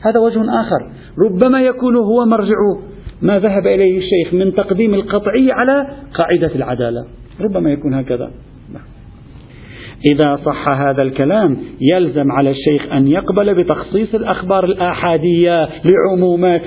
هذا 0.00 0.20
وجه 0.20 0.40
آخر. 0.60 0.90
ربما 1.26 1.60
يكون 1.60 1.96
هو 1.96 2.24
مرجع 2.24 2.56
ما 3.22 3.38
ذهب 3.38 3.66
إليه 3.66 3.98
الشيخ 3.98 4.34
من 4.34 4.54
تقديم 4.54 4.94
القطعي 4.94 5.52
على 5.52 5.86
قاعدة 6.14 6.54
العدالة. 6.54 7.04
ربما 7.40 7.72
يكون 7.72 7.94
هكذا. 7.94 8.30
إذا 10.12 10.36
صح 10.44 10.68
هذا 10.68 11.02
الكلام 11.02 11.56
يلزم 11.92 12.32
على 12.32 12.50
الشيخ 12.50 12.92
أن 12.92 13.06
يقبل 13.06 13.54
بتخصيص 13.54 14.14
الأخبار 14.14 14.64
الآحادية 14.64 15.68
لعمومات 15.84 16.66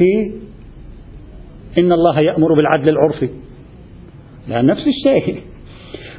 إن 1.78 1.92
الله 1.92 2.20
يأمر 2.20 2.54
بالعدل 2.54 2.90
العرفي. 2.90 3.30
لا 4.50 4.62
نفس 4.62 4.84
الشيء. 4.88 5.42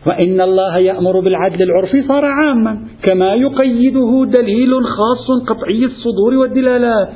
وإن 0.07 0.41
الله 0.41 0.79
يأمر 0.79 1.21
بالعدل 1.21 1.63
العرفي 1.63 2.03
صار 2.03 2.25
عاما 2.25 2.79
كما 3.03 3.35
يقيده 3.35 4.27
دليل 4.41 4.85
خاص 4.85 5.27
قطعي 5.49 5.85
الصدور 5.85 6.35
والدلالات. 6.35 7.09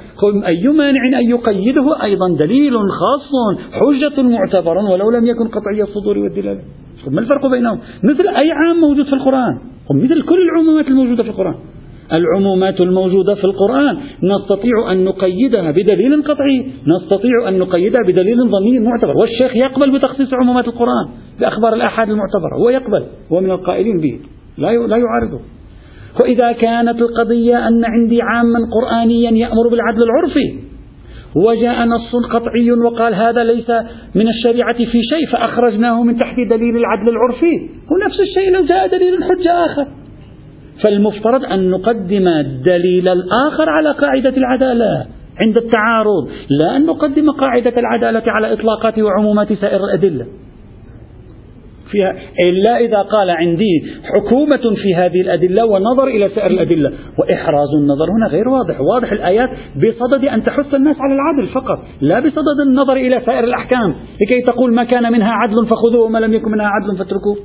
أي 0.47 0.69
مانع 0.69 1.19
أن 1.21 1.31
يقيده 1.31 2.03
أيضا 2.03 2.29
دليل 2.39 2.73
خاص 2.73 3.31
حجة 3.73 4.23
معتبر 4.23 4.79
ولو 4.79 5.11
لم 5.11 5.27
يكن 5.27 5.49
قطعي 5.49 5.83
الصدور 5.83 6.19
والدلالات. 6.19 6.65
ما 7.11 7.21
الفرق 7.21 7.47
بينهم؟ 7.47 7.79
مثل 8.05 8.29
أي 8.29 8.51
عام 8.53 8.77
موجود 8.81 9.07
في 9.07 9.13
القرآن. 9.13 9.59
مثل 9.91 10.23
كل 10.23 10.43
العمومات 10.43 10.89
الموجودة 10.89 11.23
في 11.23 11.29
القرآن. 11.29 11.55
العمومات 12.13 12.81
الموجودة 12.81 13.35
في 13.35 13.45
القرآن. 13.45 13.97
نستطيع 14.23 14.93
أن 14.93 15.05
نقيدها 15.05 15.71
بدليل 15.71 16.23
قطعي. 16.23 16.67
نستطيع 16.87 17.49
أن 17.49 17.59
نقيدها 17.59 18.01
بدليل 18.09 18.37
ظني 18.37 18.81
معتبر. 18.81 19.17
والشيخ 19.17 19.57
يقبل 19.57 19.99
بتخصيص 19.99 20.35
عمومات 20.35 20.69
القرآن 20.69 21.09
بأخبار 21.41 21.75
الآحاد 21.75 22.11
المعتبرة. 22.11 22.57
هو 22.59 22.71
يقبل. 22.71 23.05
هو 23.33 23.41
من 23.41 23.51
القائلين 23.51 24.01
به. 24.01 24.21
لا 24.59 24.97
يعارضه. 24.97 25.41
وإذا 26.21 26.53
كانت 26.53 26.99
القضية 27.01 27.69
أن 27.69 27.85
عندي 27.85 28.23
عاما 28.23 28.59
قرآنيا 28.75 29.31
يأمر 29.31 29.69
بالعدل 29.71 30.01
العرفي 30.05 30.73
وجاء 31.37 31.85
نص 31.85 32.17
قطعي 32.31 32.73
وقال 32.73 33.15
هذا 33.15 33.45
ليس 33.45 33.71
من 34.15 34.29
الشريعة 34.29 34.77
في 34.77 35.03
شيء 35.03 35.27
فأخرجناه 35.33 36.03
من 36.03 36.19
تحت 36.19 36.37
دليل 36.51 36.77
العدل 36.77 37.09
العرفي. 37.09 37.57
هو 37.93 38.07
نفس 38.07 38.21
الشيء 38.21 38.51
لو 38.51 38.65
جاء 38.65 38.87
دليل 38.87 39.25
حجة 39.25 39.65
آخر. 39.65 39.87
فالمفترض 40.83 41.45
أن 41.45 41.71
نقدم 41.71 42.29
الدليل 42.29 43.09
الآخر 43.09 43.69
على 43.69 43.93
قاعدة 43.93 44.37
العدالة 44.37 45.07
عند 45.39 45.57
التعارض 45.57 46.29
لا 46.63 46.77
أن 46.77 46.87
نقدم 46.87 47.31
قاعدة 47.31 47.73
العدالة 47.77 48.23
على 48.27 48.53
إطلاقات 48.53 48.99
وعمومات 48.99 49.53
سائر 49.53 49.85
الأدلة. 49.85 50.27
فيها 51.91 52.15
إلا 52.41 52.79
إذا 52.79 53.03
قال 53.03 53.31
عندي 53.31 53.85
حكومة 54.05 54.75
في 54.83 54.95
هذه 54.95 55.21
الأدلة 55.21 55.65
ونظر 55.65 56.07
إلى 56.07 56.29
سائر 56.29 56.51
الأدلة 56.51 56.93
وإحراز 57.19 57.69
النظر 57.79 58.05
هنا 58.11 58.27
غير 58.27 58.49
واضح. 58.49 58.81
واضح 58.81 59.13
الآيات 59.13 59.49
بصدد 59.77 60.25
أن 60.25 60.43
تحث 60.45 60.75
الناس 60.75 60.97
على 61.01 61.15
العدل 61.15 61.53
فقط 61.55 61.79
لا 62.01 62.21
بصدد 62.21 62.61
النظر 62.67 62.97
إلى 62.97 63.21
سائر 63.27 63.45
الأحكام 63.45 63.95
لكي 64.23 64.43
تقول 64.43 64.75
ما 64.75 64.85
كان 64.85 65.13
منها 65.13 65.33
عدل 65.33 65.67
فخذوه 65.67 66.05
وما 66.05 66.19
لم 66.19 66.33
يكن 66.33 66.51
منها 66.51 66.67
عدل 66.67 66.99
فاتركوه. 66.99 67.37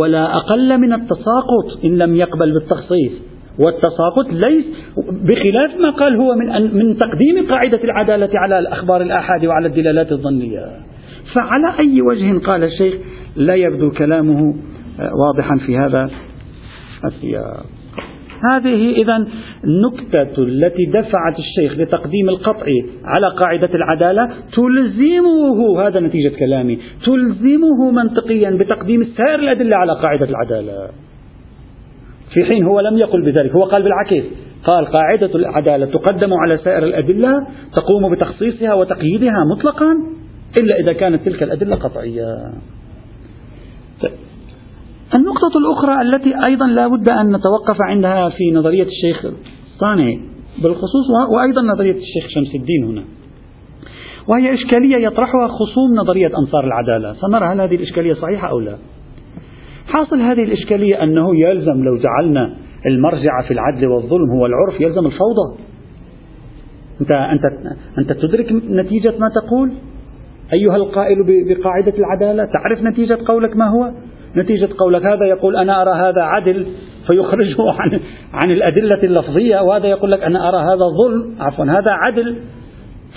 ولا 0.00 0.36
أقل 0.36 0.78
من 0.78 0.92
التساقط 0.92 1.84
إن 1.84 1.98
لم 1.98 2.16
يقبل 2.16 2.52
بالتخصيص. 2.52 3.12
والتساقط 3.58 4.26
ليس 4.32 4.64
بخلاف 4.96 5.70
ما 5.86 5.90
قال 5.90 6.16
هو 6.16 6.34
من 6.34 6.76
من 6.76 6.96
تقديم 6.96 7.46
قاعدة 7.48 7.84
العدالة 7.84 8.30
على 8.34 8.58
الأخبار 8.58 9.02
الآحاد 9.02 9.46
وعلى 9.46 9.66
الدلالات 9.66 10.12
الظنية. 10.12 10.66
فعلى 11.34 11.78
أي 11.78 12.02
وجه 12.02 12.38
قال 12.46 12.64
الشيخ 12.64 12.94
لا 13.36 13.54
يبدو 13.54 13.90
كلامه 13.90 14.54
واضحا 14.98 15.56
في 15.66 15.78
هذا 15.78 16.10
السياق. 17.04 17.81
هذه 18.50 18.92
إذا 18.92 19.26
النكتة 19.64 20.42
التي 20.42 20.84
دفعت 20.86 21.38
الشيخ 21.38 21.78
لتقديم 21.78 22.28
القطع 22.28 22.66
على 23.04 23.28
قاعدة 23.38 23.74
العدالة 23.74 24.28
تلزمه 24.52 25.86
هذا 25.86 26.00
نتيجة 26.00 26.36
كلامي 26.38 26.78
تلزمه 27.04 27.90
منطقيا 27.90 28.50
بتقديم 28.50 29.04
سائر 29.16 29.38
الأدلة 29.38 29.76
على 29.76 29.92
قاعدة 29.92 30.28
العدالة. 30.28 30.88
في 32.34 32.44
حين 32.44 32.64
هو 32.64 32.80
لم 32.80 32.98
يقل 32.98 33.22
بذلك 33.22 33.50
هو 33.50 33.64
قال 33.64 33.82
بالعكس 33.82 34.24
قال 34.64 34.86
قاعدة 34.86 35.34
العدالة 35.34 35.86
تقدم 35.86 36.34
على 36.34 36.56
سائر 36.56 36.84
الأدلة 36.84 37.32
تقوم 37.74 38.14
بتخصيصها 38.14 38.74
وتقييدها 38.74 39.44
مطلقا 39.56 39.92
إلا 40.60 40.80
إذا 40.80 40.92
كانت 40.92 41.24
تلك 41.24 41.42
الأدلة 41.42 41.76
قطعية. 41.76 42.52
النقطة 45.14 45.58
الأخرى 45.58 46.02
التي 46.02 46.34
أيضا 46.48 46.66
لا 46.66 46.86
بد 46.86 47.10
أن 47.10 47.36
نتوقف 47.36 47.76
عندها 47.80 48.28
في 48.28 48.50
نظرية 48.50 48.86
الشيخ 48.86 49.26
الصانع 49.74 50.16
بالخصوص 50.62 51.10
وأيضا 51.34 51.62
نظرية 51.62 51.96
الشيخ 51.96 52.28
شمس 52.28 52.54
الدين 52.54 52.84
هنا. 52.84 53.02
وهي 54.28 54.54
إشكالية 54.54 54.96
يطرحها 55.06 55.48
خصوم 55.48 55.94
نظرية 55.94 56.30
أنصار 56.38 56.64
العدالة. 56.64 57.12
سنرى 57.12 57.46
هل 57.46 57.60
هذه 57.60 57.74
الإشكالية 57.74 58.14
صحيحة 58.14 58.48
أو 58.48 58.60
لا. 58.60 58.76
حاصل 59.86 60.20
هذه 60.20 60.42
الإشكالية 60.42 61.02
أنه 61.02 61.36
يلزم 61.36 61.84
لو 61.84 61.96
جعلنا 61.96 62.54
المرجع 62.86 63.42
في 63.42 63.50
العدل 63.50 63.86
والظلم 63.86 64.30
هو 64.30 64.46
العرف 64.46 64.80
يلزم 64.80 65.06
الفوضى. 65.06 65.58
أنت, 67.00 67.10
أنت, 67.10 67.42
أنت 67.98 68.12
تدرك 68.12 68.52
نتيجة 68.52 69.14
ما 69.18 69.28
تقول؟ 69.28 69.72
أيها 70.52 70.76
القائل 70.76 71.44
بقاعدة 71.48 71.94
العدالة 71.98 72.44
تعرف 72.44 72.82
نتيجة 72.82 73.18
قولك 73.26 73.56
ما 73.56 73.68
هو؟ 73.68 73.92
نتيجة 74.36 74.68
قولك 74.78 75.06
هذا 75.06 75.26
يقول 75.26 75.56
أنا 75.56 75.82
أرى 75.82 75.90
هذا 75.90 76.22
عدل 76.22 76.66
فيخرجه 77.06 77.56
عن 77.58 78.00
عن 78.32 78.50
الأدلة 78.50 79.02
اللفظية 79.02 79.60
وهذا 79.60 79.86
يقول 79.86 80.10
لك 80.10 80.22
أنا 80.22 80.48
أرى 80.48 80.58
هذا 80.58 80.84
ظلم 81.02 81.34
عفوا 81.40 81.64
هذا 81.64 81.90
عدل. 81.90 82.36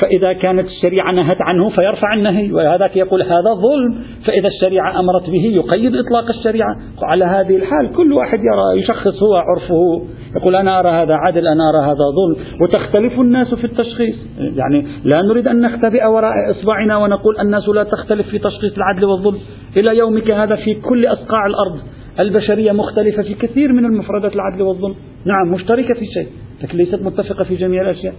فإذا 0.01 0.33
كانت 0.33 0.65
الشريعة 0.65 1.11
نهت 1.11 1.37
عنه 1.41 1.69
فيرفع 1.69 2.13
النهي 2.13 2.51
وهذاك 2.51 2.97
يقول 2.97 3.21
هذا 3.21 3.53
ظلم 3.53 4.03
فإذا 4.25 4.47
الشريعة 4.47 4.99
أمرت 4.99 5.29
به 5.29 5.45
يقيد 5.55 5.95
إطلاق 5.95 6.29
الشريعة. 6.29 6.75
على 7.03 7.25
هذه 7.25 7.55
الحال 7.55 7.93
كل 7.95 8.13
واحد 8.13 8.39
يرى 8.39 8.81
يشخص 8.81 9.23
هو 9.23 9.35
عرفه 9.35 10.01
يقول 10.35 10.55
أنا 10.55 10.79
أرى 10.79 10.89
هذا 10.89 11.13
عدل 11.13 11.47
أنا 11.47 11.69
أرى 11.69 11.85
هذا 11.85 12.05
ظلم. 12.15 12.45
وتختلف 12.61 13.19
الناس 13.19 13.53
في 13.53 13.63
التشخيص. 13.63 14.15
يعني 14.39 14.87
لا 15.03 15.21
نريد 15.21 15.47
أن 15.47 15.61
نختبئ 15.61 16.05
وراء 16.05 16.51
إصبعنا 16.51 16.97
ونقول 16.97 17.39
الناس 17.39 17.69
لا 17.69 17.83
تختلف 17.83 18.27
في 18.27 18.39
تشخيص 18.39 18.77
العدل 18.77 19.05
والظلم. 19.05 19.39
إلى 19.77 19.97
يومك 19.97 20.31
هذا 20.31 20.55
في 20.55 20.73
كل 20.73 21.05
أصقاع 21.05 21.45
الأرض 21.45 21.79
البشرية 22.19 22.71
مختلفة 22.71 23.23
في 23.23 23.33
كثير 23.33 23.73
من 23.73 23.85
المفردات 23.85 24.35
العدل 24.35 24.61
والظلم. 24.61 24.95
نعم 25.25 25.53
مشتركة 25.53 25.93
في 25.93 26.05
شيء 26.05 26.27
لكن 26.63 26.77
ليست 26.77 27.03
متفقة 27.03 27.43
في 27.43 27.55
جميع 27.55 27.81
الأشياء. 27.81 28.13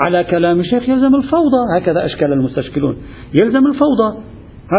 على 0.00 0.24
كلام 0.24 0.60
الشيخ 0.60 0.88
يلزم 0.88 1.14
الفوضى. 1.14 1.76
هكذا 1.76 2.06
أشكال 2.06 2.32
المستشكلون. 2.32 2.96
يلزم 3.42 3.66
الفوضى. 3.66 4.18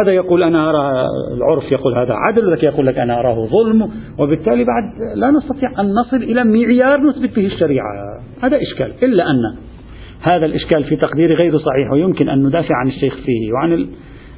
هذا 0.02 0.12
يقول 0.12 0.44
أنا 0.44 0.70
أرى 0.70 1.06
العرف 1.38 1.72
يقول 1.72 1.98
هذا 1.98 2.14
عدل 2.28 2.48
وذاك 2.48 2.64
يقول 2.64 2.86
لك 2.86 2.98
أنا 2.98 3.20
أراه 3.20 3.46
ظلم 3.46 3.92
وبالتالي 4.20 4.64
بعد 4.64 4.84
لا 5.16 5.32
نستطيع 5.32 5.82
أن 5.82 5.94
نصل 5.94 6.18
إلى 6.18 6.44
معيار 6.44 7.02
نثبت 7.02 7.36
به 7.36 7.46
الشريعة. 7.46 8.20
هذا 8.42 8.58
إشكال. 8.62 8.92
إلا 9.04 9.32
أن 9.32 9.58
هذا 10.22 10.46
الإشكال 10.46 10.84
في 10.84 10.96
تقديري 10.96 11.34
غير 11.34 11.58
صحيح 11.58 11.92
ويمكن 11.92 12.30
أن 12.30 12.44
ندافع 12.48 12.76
عن 12.76 12.88
الشيخ 12.88 13.16
فيه 13.16 13.54
وعن 13.54 13.74
ال... 13.74 13.88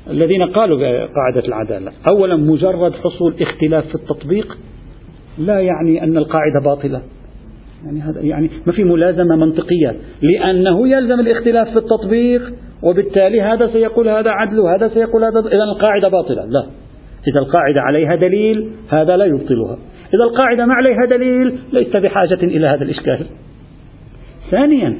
الذين 0.10 0.44
قالوا 0.44 0.78
بقاعدة 0.78 1.48
العدالة. 1.48 1.92
أولا 2.12 2.36
مجرد 2.36 2.94
حصول 2.94 3.36
اختلاف 3.42 3.88
في 3.88 3.96
التطبيق 3.96 4.58
لا 5.38 5.60
يعني 5.60 6.04
أن 6.04 6.18
القاعدة 6.18 6.60
باطلة. 6.66 7.02
يعني 7.86 8.02
هذا 8.02 8.22
يعني 8.22 8.50
ما 8.66 8.74
في 8.74 8.84
ملازمة 8.84 9.36
منطقية. 9.36 9.96
لأنه 10.22 10.88
يلزم 10.88 11.20
الاختلاف 11.20 11.70
في 11.70 11.78
التطبيق 11.78 12.42
وبالتالي 12.84 13.42
هذا 13.42 13.68
سيقول 13.68 14.10
هذا 14.10 14.30
عدل 14.32 14.60
وهذا 14.60 14.90
سيقول 14.94 15.24
هذا 15.24 15.40
إذا 15.40 15.64
القاعدة 15.64 16.08
باطلة. 16.08 16.46
لا. 16.46 16.66
إذا 17.28 17.40
القاعدة 17.40 17.82
عليها 17.82 18.16
دليل 18.16 18.72
هذا 18.90 19.18
لا 19.18 19.26
يبطلها. 19.26 19.78
إذا 20.14 20.24
القاعدة 20.24 20.66
ما 20.66 20.74
عليها 20.74 21.06
دليل 21.10 21.60
ليس 21.74 21.96
بحاجة 21.96 22.44
إلى 22.44 22.68
هذا 22.68 22.84
الإشكال. 22.84 23.26
ثانيا 24.52 24.96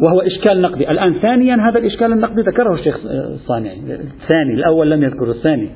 وهو 0.00 0.20
إشكال 0.20 0.62
نقدي. 0.62 0.90
الآن 0.90 1.14
ثانيا 1.14 1.56
هذا 1.56 1.78
الإشكال 1.78 2.12
النقدي 2.12 2.42
ذكره 2.42 2.74
الشيخ 2.74 2.98
الصانعي 3.06 3.76
الثاني 4.22 4.54
الأول 4.54 4.90
لم 4.90 5.02
يذكر 5.02 5.30
الثاني. 5.30 5.68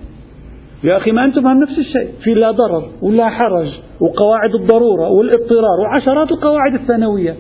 يا 0.85 0.97
أخي 0.97 1.13
ما 1.13 1.25
أنتم 1.25 1.49
نفس 1.49 1.79
الشيء. 1.79 2.09
في 2.25 2.35
لا 2.35 2.51
ضرر 2.51 2.85
ولا 3.03 3.29
حرج 3.29 3.69
وقواعد 4.01 4.55
الضرورة 4.55 5.09
والاضطرار 5.09 5.81
وعشرات 5.81 6.33
القواعد 6.33 6.75
الثانوية 6.75 7.37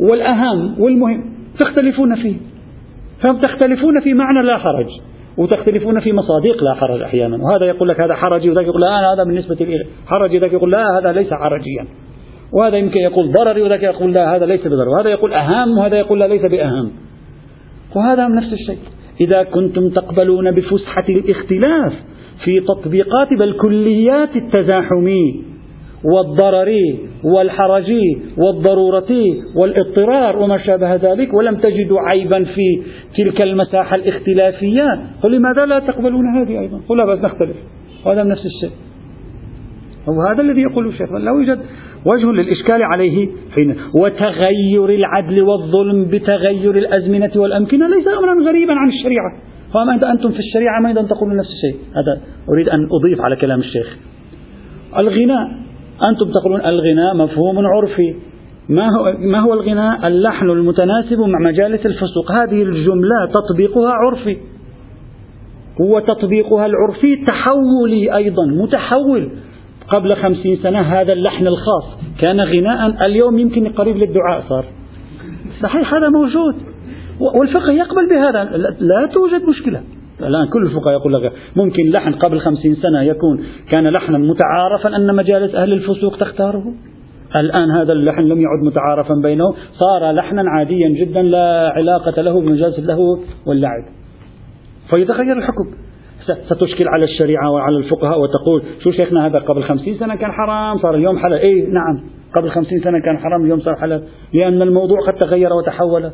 والأهم 0.00 0.80
والمهم. 0.80 1.32
تختلفون 1.60 2.14
فيه. 2.14 2.36
فتختلفون 3.20 4.00
في 4.00 4.14
معنى 4.14 4.42
لا 4.42 4.58
حرج 4.58 4.86
وتختلفون 5.38 6.00
في 6.00 6.12
مصادق 6.12 6.64
لا 6.64 6.74
حرج 6.74 7.02
أحيانا. 7.02 7.36
وهذا 7.36 7.66
يقول 7.66 7.88
لك 7.88 8.00
هذا 8.00 8.14
حرجي 8.14 8.50
وذاك 8.50 8.66
يقول 8.66 8.80
لا 8.80 9.12
هذا 9.12 9.24
بالنسبة 9.24 9.54
لي 9.54 9.86
حرجي. 10.06 10.36
وذاك 10.38 10.52
يقول 10.52 10.70
لا 10.70 10.98
هذا 10.98 11.12
ليس 11.12 11.32
حرجيا. 11.32 11.86
وهذا 12.52 12.76
يمكن 12.76 13.00
يقول 13.00 13.32
ضرري 13.32 13.62
وذاك 13.62 13.82
يقول 13.82 14.12
لا 14.12 14.36
هذا 14.36 14.46
ليس 14.46 14.66
بضرر. 14.66 14.88
وهذا 14.88 15.10
يقول 15.10 15.32
أهم 15.32 15.78
وهذا 15.78 15.96
يقول 15.96 16.20
لا 16.20 16.28
ليس 16.28 16.42
بأهم. 16.42 16.90
وهذا 17.96 18.28
نفس 18.28 18.52
الشيء. 18.52 18.78
إذا 19.20 19.42
كنتم 19.42 19.88
تقبلون 19.88 20.50
بفسحة 20.50 21.04
الاختلاف 21.08 21.92
في 22.44 22.60
تطبيقات 22.60 23.28
بل 23.38 23.52
كليات 23.52 24.36
التزاحم 24.36 25.06
والضرر 26.04 26.72
والحرج 27.24 27.92
والضرورة 28.38 29.12
والاضطرار 29.56 30.38
وما 30.38 30.58
شابه 30.58 30.94
ذلك 30.94 31.34
ولم 31.34 31.56
تجدوا 31.56 32.00
عيبا 32.00 32.44
في 32.44 32.82
تلك 33.16 33.42
المساحة 33.42 33.96
الاختلافية. 33.96 35.00
فلماذا 35.22 35.66
لا 35.66 35.78
تقبلون 35.78 36.24
هذه 36.36 36.60
أيضا؟ 36.60 36.80
قل 36.88 37.06
بس 37.06 37.18
نختلف. 37.18 37.56
وهذا 38.06 38.22
نفس 38.22 38.46
الشيء. 38.46 38.76
وهذا 40.06 40.42
الذي 40.42 40.60
يقوله 40.60 40.88
الشيخ. 40.88 41.12
لا 41.12 41.30
يوجد 41.30 41.58
وجه 42.06 42.32
للإشكال 42.32 42.82
عليه 42.82 43.28
حين 43.56 43.76
وتغير 43.94 44.88
العدل 44.88 45.42
والظلم 45.42 46.04
بتغير 46.04 46.76
الأزمنة 46.78 47.30
والأمكنة. 47.36 47.88
ليس 47.88 48.08
أمرا 48.08 48.48
غريبا 48.48 48.72
عن 48.72 48.88
الشريعة. 48.88 49.32
فما 49.74 50.12
أنتم 50.12 50.30
في 50.30 50.38
الشريعة 50.38 50.80
ما 50.80 50.88
أيضا 50.88 51.02
تقولون 51.02 51.36
نفس 51.36 51.48
الشيء. 51.48 51.80
هذا 51.96 52.20
أريد 52.48 52.68
أن 52.68 52.88
أضيف 52.92 53.20
على 53.20 53.36
كلام 53.36 53.60
الشيخ. 53.60 53.96
الغناء 54.98 55.48
أنتم 56.08 56.30
تقولون 56.40 56.60
الغناء 56.60 57.16
مفهوم 57.16 57.66
عرفي. 57.66 58.14
ما 58.68 58.88
هو, 58.96 59.14
ما 59.18 59.40
هو 59.40 59.52
الغناء؟ 59.52 60.06
اللحن 60.08 60.50
المتناسب 60.50 61.20
مع 61.20 61.38
مجالس 61.38 61.86
الفسوق. 61.86 62.32
هذه 62.32 62.62
الجملة 62.62 63.26
تطبيقها 63.34 63.90
عرفي. 63.90 64.36
هو 65.80 65.98
تطبيقها 65.98 66.66
العرفي 66.66 67.24
تحولي 67.26 68.16
أيضا 68.16 68.46
متحول. 68.46 69.30
قبل 69.88 70.16
خمسين 70.16 70.56
سنة 70.56 70.80
هذا 70.80 71.12
اللحن 71.12 71.46
الخاص. 71.46 71.84
كان 72.22 72.40
غناء 72.40 73.06
اليوم 73.06 73.38
يمكن 73.38 73.68
قريب 73.68 73.96
للدعاء 73.96 74.44
صار. 74.48 74.64
صحيح 75.62 75.94
هذا 75.94 76.08
موجود. 76.08 76.54
والفقه 77.20 77.72
يقبل 77.72 78.08
بهذا. 78.08 78.44
لا 78.80 79.06
توجد 79.06 79.48
مشكلة. 79.48 79.80
الآن 80.20 80.48
كل 80.48 80.66
الفقهاء 80.66 80.94
يقول 80.94 81.12
لك 81.12 81.32
ممكن 81.56 81.90
لحن 81.90 82.12
قبل 82.12 82.40
خمسين 82.40 82.74
سنة 82.74 83.02
يكون 83.02 83.44
كان 83.70 83.88
لحنا 83.88 84.18
متعارفا 84.18 84.96
أن 84.96 85.16
مجالس 85.16 85.54
أهل 85.54 85.72
الفسوق 85.72 86.16
تختاره. 86.16 86.64
الآن 87.36 87.70
هذا 87.70 87.92
اللحن 87.92 88.22
لم 88.22 88.40
يعد 88.40 88.62
متعارفا 88.66 89.14
بينهم. 89.22 89.54
صار 89.72 90.12
لحنا 90.12 90.42
عاديا 90.50 90.88
جدا 90.88 91.22
لا 91.22 91.72
علاقة 91.76 92.22
له 92.22 92.40
بمجالس 92.40 92.78
اللهو 92.78 93.18
واللعب. 93.46 93.84
فيتغير 94.94 95.38
الحكم. 95.38 95.64
ستشكل 96.46 96.88
على 96.88 97.04
الشريعة 97.04 97.50
وعلى 97.50 97.76
الفقهاء 97.76 98.20
وتقول 98.20 98.62
شو 98.84 98.90
شيخنا 98.90 99.26
هذا 99.26 99.38
قبل 99.38 99.62
خمسين 99.62 99.94
سنة 99.94 100.16
كان 100.16 100.32
حرام 100.32 100.78
صار 100.78 100.94
اليوم 100.94 101.18
حلال. 101.18 101.38
إيه 101.38 101.68
نعم. 101.68 102.04
قبل 102.38 102.50
خمسين 102.50 102.80
سنة 102.80 102.98
كان 103.04 103.18
حرام 103.18 103.44
اليوم 103.44 103.60
صار 103.60 103.74
حلال. 103.76 104.02
لأن 104.34 104.62
الموضوع 104.62 105.00
قد 105.06 105.14
تغير 105.14 105.52
وتحول. 105.52 106.10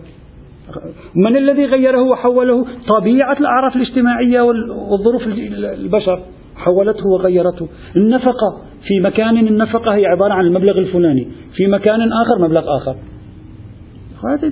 من 1.16 1.36
الذي 1.36 1.64
غيره 1.64 2.02
وحوله؟ 2.02 2.66
طبيعة 2.88 3.38
الأعراف 3.40 3.76
الاجتماعية 3.76 4.40
والظروف 4.40 5.22
البشر. 5.26 6.22
حولته 6.56 7.06
وغيرته. 7.06 7.68
النفقة. 7.96 8.60
في 8.86 9.00
مكان 9.00 9.38
النفقة 9.38 9.94
هي 9.94 10.06
عبارة 10.06 10.32
عن 10.32 10.46
المبلغ 10.46 10.78
الفلاني. 10.78 11.26
في 11.56 11.66
مكان 11.66 12.12
آخر 12.12 12.44
مبلغ 12.44 12.64
آخر. 12.76 12.96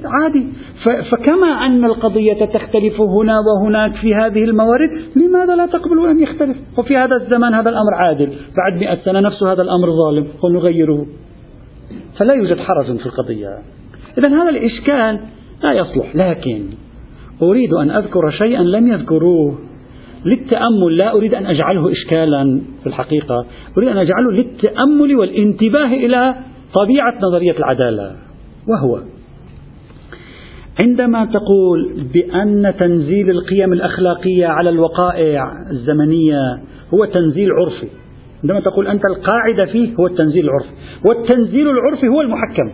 عادي. 0.05 0.47
فكما 0.85 1.47
أن 1.47 1.85
القضية 1.85 2.45
تختلف 2.45 3.01
هنا 3.01 3.41
وهناك 3.41 3.95
في 3.95 4.15
هذه 4.15 4.45
الموارد 4.45 4.91
لماذا 5.17 5.57
لا 5.57 5.67
تقبلوا 5.67 6.11
أن 6.11 6.21
يختلف؟ 6.23 6.57
وفي 6.79 6.97
هذا 6.97 7.17
الزمان 7.17 7.55
هذا 7.55 7.71
الأمر 7.71 7.95
عادل. 7.95 8.29
بعد 8.57 8.81
مئة 8.81 8.95
سنة 9.05 9.21
نفس 9.21 9.43
هذا 9.43 9.63
الأمر 9.63 9.91
ظالم 9.91 10.27
ونغيره. 10.43 11.07
فلا 12.19 12.35
يوجد 12.35 12.59
حرج 12.59 12.97
في 12.97 13.07
القضية. 13.07 13.59
إذا 14.19 14.29
هذا 14.43 14.51
الإشكال 14.51 15.21
لا 15.63 15.73
يصلح. 15.73 16.17
لكن 16.17 16.63
أريد 17.43 17.73
أن 17.73 17.91
أذكر 17.91 18.31
شيئا 18.31 18.63
لم 18.63 18.89
يذكروه. 18.89 19.59
للتأمل 20.25 20.97
لا 20.97 21.13
أريد 21.13 21.35
أن 21.35 21.47
أجعله 21.47 21.93
إشكالا 21.93 22.61
في 22.81 22.87
الحقيقة. 22.87 23.47
أريد 23.79 23.89
أن 23.89 23.97
أجعله 23.97 24.33
للتأمل 24.33 25.17
والانتباه 25.17 25.87
إلى 25.87 26.35
طبيعة 26.75 27.15
نظرية 27.23 27.59
العدالة. 27.59 28.17
وهو 28.69 29.01
عندما 30.85 31.25
تقول 31.25 32.05
بأن 32.15 32.75
تنزيل 32.81 33.31
القيم 33.31 33.73
الأخلاقية 33.73 34.47
على 34.47 34.71
الوقائع 34.71 35.43
الزمنية 35.71 36.41
هو 36.95 37.05
تنزيل 37.05 37.49
عرفي. 37.53 37.89
عندما 38.43 38.61
تقول 38.61 38.87
أنت 38.87 39.03
القاعدة 39.07 39.73
فيه 39.73 39.95
هو 40.01 40.07
التنزيل 40.07 40.45
العرفي. 40.45 40.71
والتنزيل 41.09 41.71
العرفي 41.71 42.09
هو 42.09 42.21
المحكم. 42.21 42.71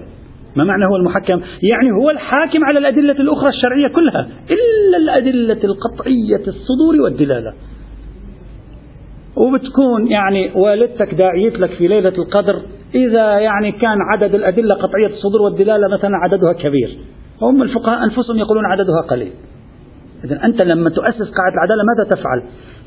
ما 0.57 0.64
معنى 0.64 0.85
هو 0.85 0.97
المحكم؟ 0.97 1.40
يعني 1.62 1.90
هو 2.01 2.11
الحاكم 2.11 2.64
على 2.64 2.79
الأدلة 2.79 3.12
الأخرى 3.12 3.49
الشرعية 3.49 3.88
كلها 3.95 4.29
إلا 4.51 4.97
الأدلة 4.97 5.64
القطعية 5.64 6.42
الصدور 6.49 7.01
والدلالة 7.05 7.53
وبتكون 9.37 10.07
يعني 10.11 10.51
والدتك 10.55 11.14
داعيت 11.14 11.59
لك 11.61 11.71
في 11.71 11.88
ليلة 11.88 12.09
القدر 12.19 12.62
إذا 12.95 13.38
يعني 13.38 13.73
كان 13.73 13.99
عدد 14.12 14.35
الأدلة 14.35 14.75
قطعية 14.75 15.07
الصدور 15.07 15.42
والدلالة 15.42 15.88
مثلا 15.88 16.11
عددها 16.16 16.53
كبير 16.53 16.99
هم 17.42 17.62
الفقهاء 17.62 18.05
أنفسهم 18.05 18.38
يقولون 18.38 18.66
عددها 18.66 19.01
قليل 19.11 19.33
إذا 20.25 20.45
أنت 20.45 20.62
لما 20.62 20.90
تؤسس 20.90 21.31
قاعدة 21.31 21.55
العدالة 21.55 21.83
ماذا 21.85 22.11
تفعل؟ 22.11 22.42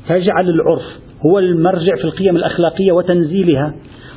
تجعل 0.08 0.48
العرف 0.48 0.82
هو 1.26 1.38
المرجع 1.38 1.96
في 1.96 2.04
القيم 2.04 2.36
الأخلاقية 2.36 2.92
وتنزيلها 2.92 3.74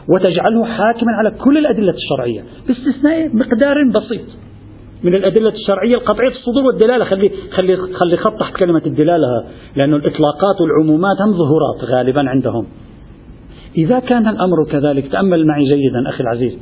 وتجعله 0.09 0.65
حاكما 0.65 1.11
على 1.11 1.31
كل 1.31 1.57
الأدلة 1.57 1.93
الشرعية 1.93 2.43
باستثناء 2.67 3.35
مقدار 3.35 3.75
بسيط 3.95 4.25
من 5.03 5.15
الأدلة 5.15 5.49
الشرعية 5.49 5.95
القطعية 5.95 6.29
في 6.29 6.35
الصدور 6.35 6.63
والدلالة. 6.63 7.05
خلي 7.05 7.31
خلي 7.51 7.77
خلي 7.77 8.17
خط 8.17 8.39
تحت 8.39 8.55
كلمة 8.55 8.81
الدلالة 8.85 9.43
لأن 9.81 9.93
الإطلاقات 9.93 10.61
والعمومات 10.61 11.21
هم 11.21 11.33
ظهورات 11.33 11.83
غالبا 11.83 12.29
عندهم. 12.29 12.65
إذا 13.77 13.99
كان 13.99 14.27
الأمر 14.27 14.57
كذلك 14.71 15.07
تأمل 15.11 15.47
معي 15.47 15.63
جيدا 15.63 16.09
أخي 16.09 16.23
العزيز. 16.23 16.57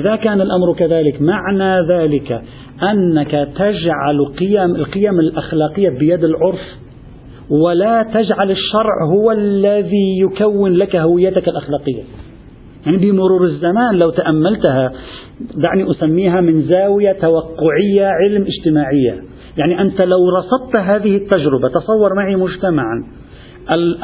إذا 0.00 0.16
كان 0.16 0.40
الأمر 0.40 0.74
كذلك 0.74 1.22
معنى 1.22 1.88
ذلك 1.88 2.42
أنك 2.82 3.48
تجعل 3.56 4.24
قيم 4.38 4.74
القيم 4.74 5.20
الأخلاقية 5.20 5.88
بيد 5.88 6.24
العرف 6.24 6.60
ولا 7.50 8.02
تجعل 8.14 8.50
الشرع 8.50 9.04
هو 9.14 9.32
الذي 9.32 10.20
يكون 10.20 10.72
لك 10.72 10.96
هويتك 10.96 11.48
الأخلاقية. 11.48 12.02
يعني 12.86 12.96
بمرور 12.96 13.44
الزمان 13.44 13.94
لو 13.94 14.10
تأملتها 14.10 14.92
دعني 15.40 15.90
أسميها 15.90 16.40
من 16.40 16.62
زاوية 16.62 17.12
توقعية 17.12 18.06
علم 18.06 18.46
اجتماعية. 18.46 19.22
يعني 19.56 19.80
أنت 19.80 20.02
لو 20.02 20.18
رصدت 20.38 20.78
هذه 20.78 21.16
التجربة 21.16 21.68
تصور 21.68 22.14
معي 22.16 22.36
مجتمعا 22.36 23.04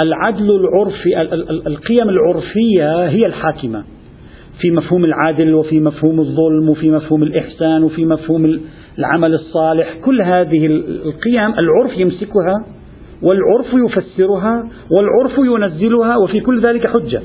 العدل 0.00 0.50
العرفي 0.50 1.20
القيم 1.66 2.08
العرفية 2.08 3.08
هي 3.08 3.26
الحاكمة. 3.26 3.84
في 4.60 4.70
مفهوم 4.70 5.04
العدل 5.04 5.54
وفي 5.54 5.80
مفهوم 5.80 6.20
الظلم 6.20 6.68
وفي 6.68 6.90
مفهوم 6.90 7.22
الإحسان 7.22 7.82
وفي 7.82 8.04
مفهوم 8.06 8.60
العمل 8.98 9.34
الصالح. 9.34 9.94
كل 10.04 10.22
هذه 10.22 10.66
القيم 10.66 11.58
العرف 11.58 11.98
يمسكها 11.98 12.64
والعرف 13.22 13.66
يفسرها 13.74 14.68
والعرف 14.90 15.38
ينزلها 15.38 16.16
وفي 16.16 16.40
كل 16.40 16.60
ذلك 16.60 16.86
حجة. 16.86 17.22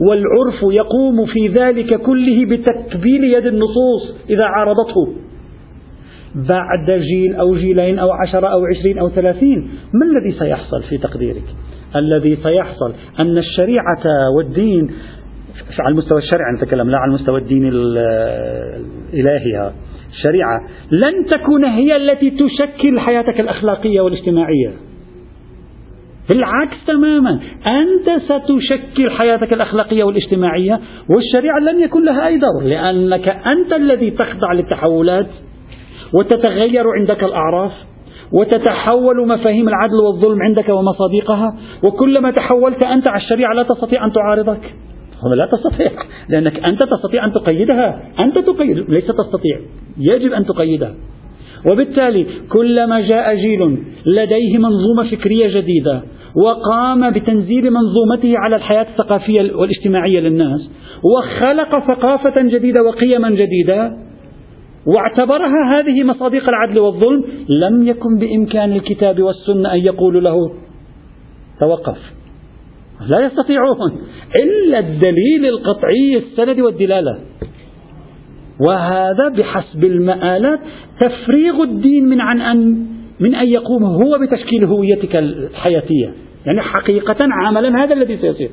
والعرف 0.00 0.62
يقوم 0.62 1.26
في 1.26 1.48
ذلك 1.48 2.00
كله 2.00 2.44
بتكبيل 2.44 3.24
يد 3.24 3.46
النصوص 3.46 4.16
إذا 4.30 4.44
عارضته. 4.44 5.12
بعد 6.34 6.90
جيل 6.90 7.34
أو 7.34 7.54
جيلين 7.54 7.98
أو 7.98 8.12
عشرة 8.12 8.46
أو 8.46 8.66
عشرين 8.66 8.98
أو 8.98 9.08
ثلاثين 9.08 9.70
ما 9.94 10.06
الذي 10.06 10.38
سيحصل 10.38 10.82
في 10.82 10.98
تقديرك؟ 10.98 11.42
الذي 11.96 12.36
سيحصل 12.36 12.92
أن 13.20 13.38
الشريعة 13.38 14.04
والدين 14.36 14.90
على 15.78 15.92
المستوى 15.92 16.18
الشرعي 16.18 16.52
نتكلم 16.56 16.90
لا 16.90 16.98
على 16.98 17.08
المستوى 17.08 17.40
الدين 17.40 17.68
الإلهي. 17.72 19.72
الشريعة 20.10 20.60
لن 20.90 21.26
تكون 21.30 21.64
هي 21.64 21.96
التي 21.96 22.30
تشكل 22.30 23.00
حياتك 23.00 23.40
الأخلاقية 23.40 24.00
والاجتماعية. 24.00 24.72
بالعكس 26.28 26.76
تماما. 26.86 27.40
أنت 27.66 28.22
ستشكل 28.22 29.10
حياتك 29.10 29.52
الأخلاقية 29.52 30.04
والاجتماعية 30.04 30.80
والشريعة 31.10 31.58
لن 31.58 31.80
يكون 31.80 32.04
لها 32.04 32.26
أي 32.26 32.38
دور 32.38 32.62
لأنك 32.64 33.28
أنت 33.28 33.72
الذي 33.72 34.10
تخضع 34.10 34.52
للتحولات 34.52 35.26
وتتغير 36.14 36.84
عندك 37.00 37.24
الأعراف 37.24 37.72
وتتحول 38.32 39.28
مفاهيم 39.28 39.68
العدل 39.68 39.94
والظلم 39.94 40.42
عندك 40.42 40.68
ومصادقها 40.68 41.56
وكلما 41.82 42.30
تحولت 42.30 42.84
أنت 42.84 43.08
على 43.08 43.22
الشريعة 43.22 43.54
لا 43.54 43.62
تستطيع 43.62 44.04
أن 44.04 44.12
تعارضك. 44.12 44.74
لا 45.36 45.48
تستطيع 45.52 45.90
لأنك 46.28 46.64
أنت 46.64 46.82
تستطيع 46.82 47.24
أن 47.24 47.32
تقيدها. 47.32 48.02
أنت 48.20 48.38
تقيد 48.38 48.78
ليس 48.90 49.06
تستطيع 49.06 49.60
يجب 49.98 50.32
أن 50.32 50.46
تقيدها. 50.46 50.94
وبالتالي 51.70 52.26
كلما 52.48 53.00
جاء 53.00 53.34
جيل 53.34 53.78
لديه 54.06 54.58
منظومة 54.58 55.10
فكرية 55.10 55.60
جديدة 55.60 56.02
وقام 56.36 57.10
بتنزيل 57.10 57.70
منظومته 57.70 58.38
على 58.38 58.56
الحياة 58.56 58.86
الثقافية 58.90 59.52
والاجتماعية 59.54 60.20
للناس 60.20 60.70
وخلق 61.04 61.78
ثقافة 61.78 62.42
جديدة 62.42 62.82
وقيما 62.82 63.30
جديدة 63.30 63.96
واعتبرها 64.86 65.78
هذه 65.78 66.04
مصادق 66.04 66.48
العدل 66.48 66.78
والظلم 66.78 67.24
لم 67.48 67.88
يكن 67.88 68.18
بإمكان 68.18 68.72
الكتاب 68.72 69.22
والسنة 69.22 69.72
أن 69.72 69.78
يقولوا 69.78 70.20
له 70.20 70.36
توقف. 71.60 71.98
لا 73.08 73.20
يستطيعون 73.20 73.92
إلا 74.42 74.78
الدليل 74.78 75.46
القطعي 75.46 76.16
السند 76.16 76.60
والدلالة. 76.60 77.18
وهذا 78.68 79.28
بحسب 79.28 79.84
المآلات 79.84 80.60
تفريغ 81.00 81.62
الدين 81.62 82.04
من 82.04 82.20
عن 82.20 82.40
أن 82.40 82.86
من 83.20 83.34
أن 83.34 83.48
يقوم 83.48 83.84
هو 83.84 84.18
بتشكيل 84.22 84.64
هويتك 84.64 85.16
الحياتية. 85.16 86.12
يعني 86.46 86.62
حقيقة 86.62 87.16
عملا 87.20 87.84
هذا 87.84 87.94
الذي 87.94 88.16
سيصير. 88.16 88.50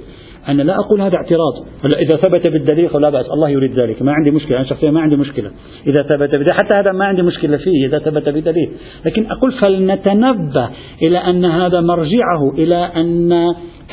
أنا 0.47 0.63
لا 0.63 0.75
أقول 0.75 1.01
هذا 1.01 1.15
اعتراض. 1.15 1.53
إذا 1.85 2.17
ثبت 2.17 2.47
بالدليل 2.47 2.89
فلا 2.89 3.09
بأس. 3.09 3.25
الله 3.25 3.49
يريد 3.49 3.79
ذلك. 3.79 4.01
ما 4.01 4.11
عندي 4.11 4.31
مشكلة. 4.31 4.57
أنا 4.57 4.65
شخصيا 4.67 4.91
ما 4.91 5.01
عندي 5.01 5.15
مشكلة. 5.15 5.51
إذا 5.87 6.03
ثبت 6.03 6.29
بدليل 6.29 6.53
حتى 6.53 6.79
هذا 6.79 6.91
ما 6.91 7.05
عندي 7.05 7.21
مشكلة 7.21 7.57
فيه 7.57 7.87
إذا 7.87 7.99
ثبت 7.99 8.29
بدليل 8.29 8.69
لكن 9.05 9.25
أقول 9.25 9.51
فلنتنبه 9.51 10.69
إلى 11.01 11.17
أن 11.17 11.45
هذا 11.45 11.81
مرجعه 11.81 12.53
إلى 12.57 12.75
أن 12.95 13.33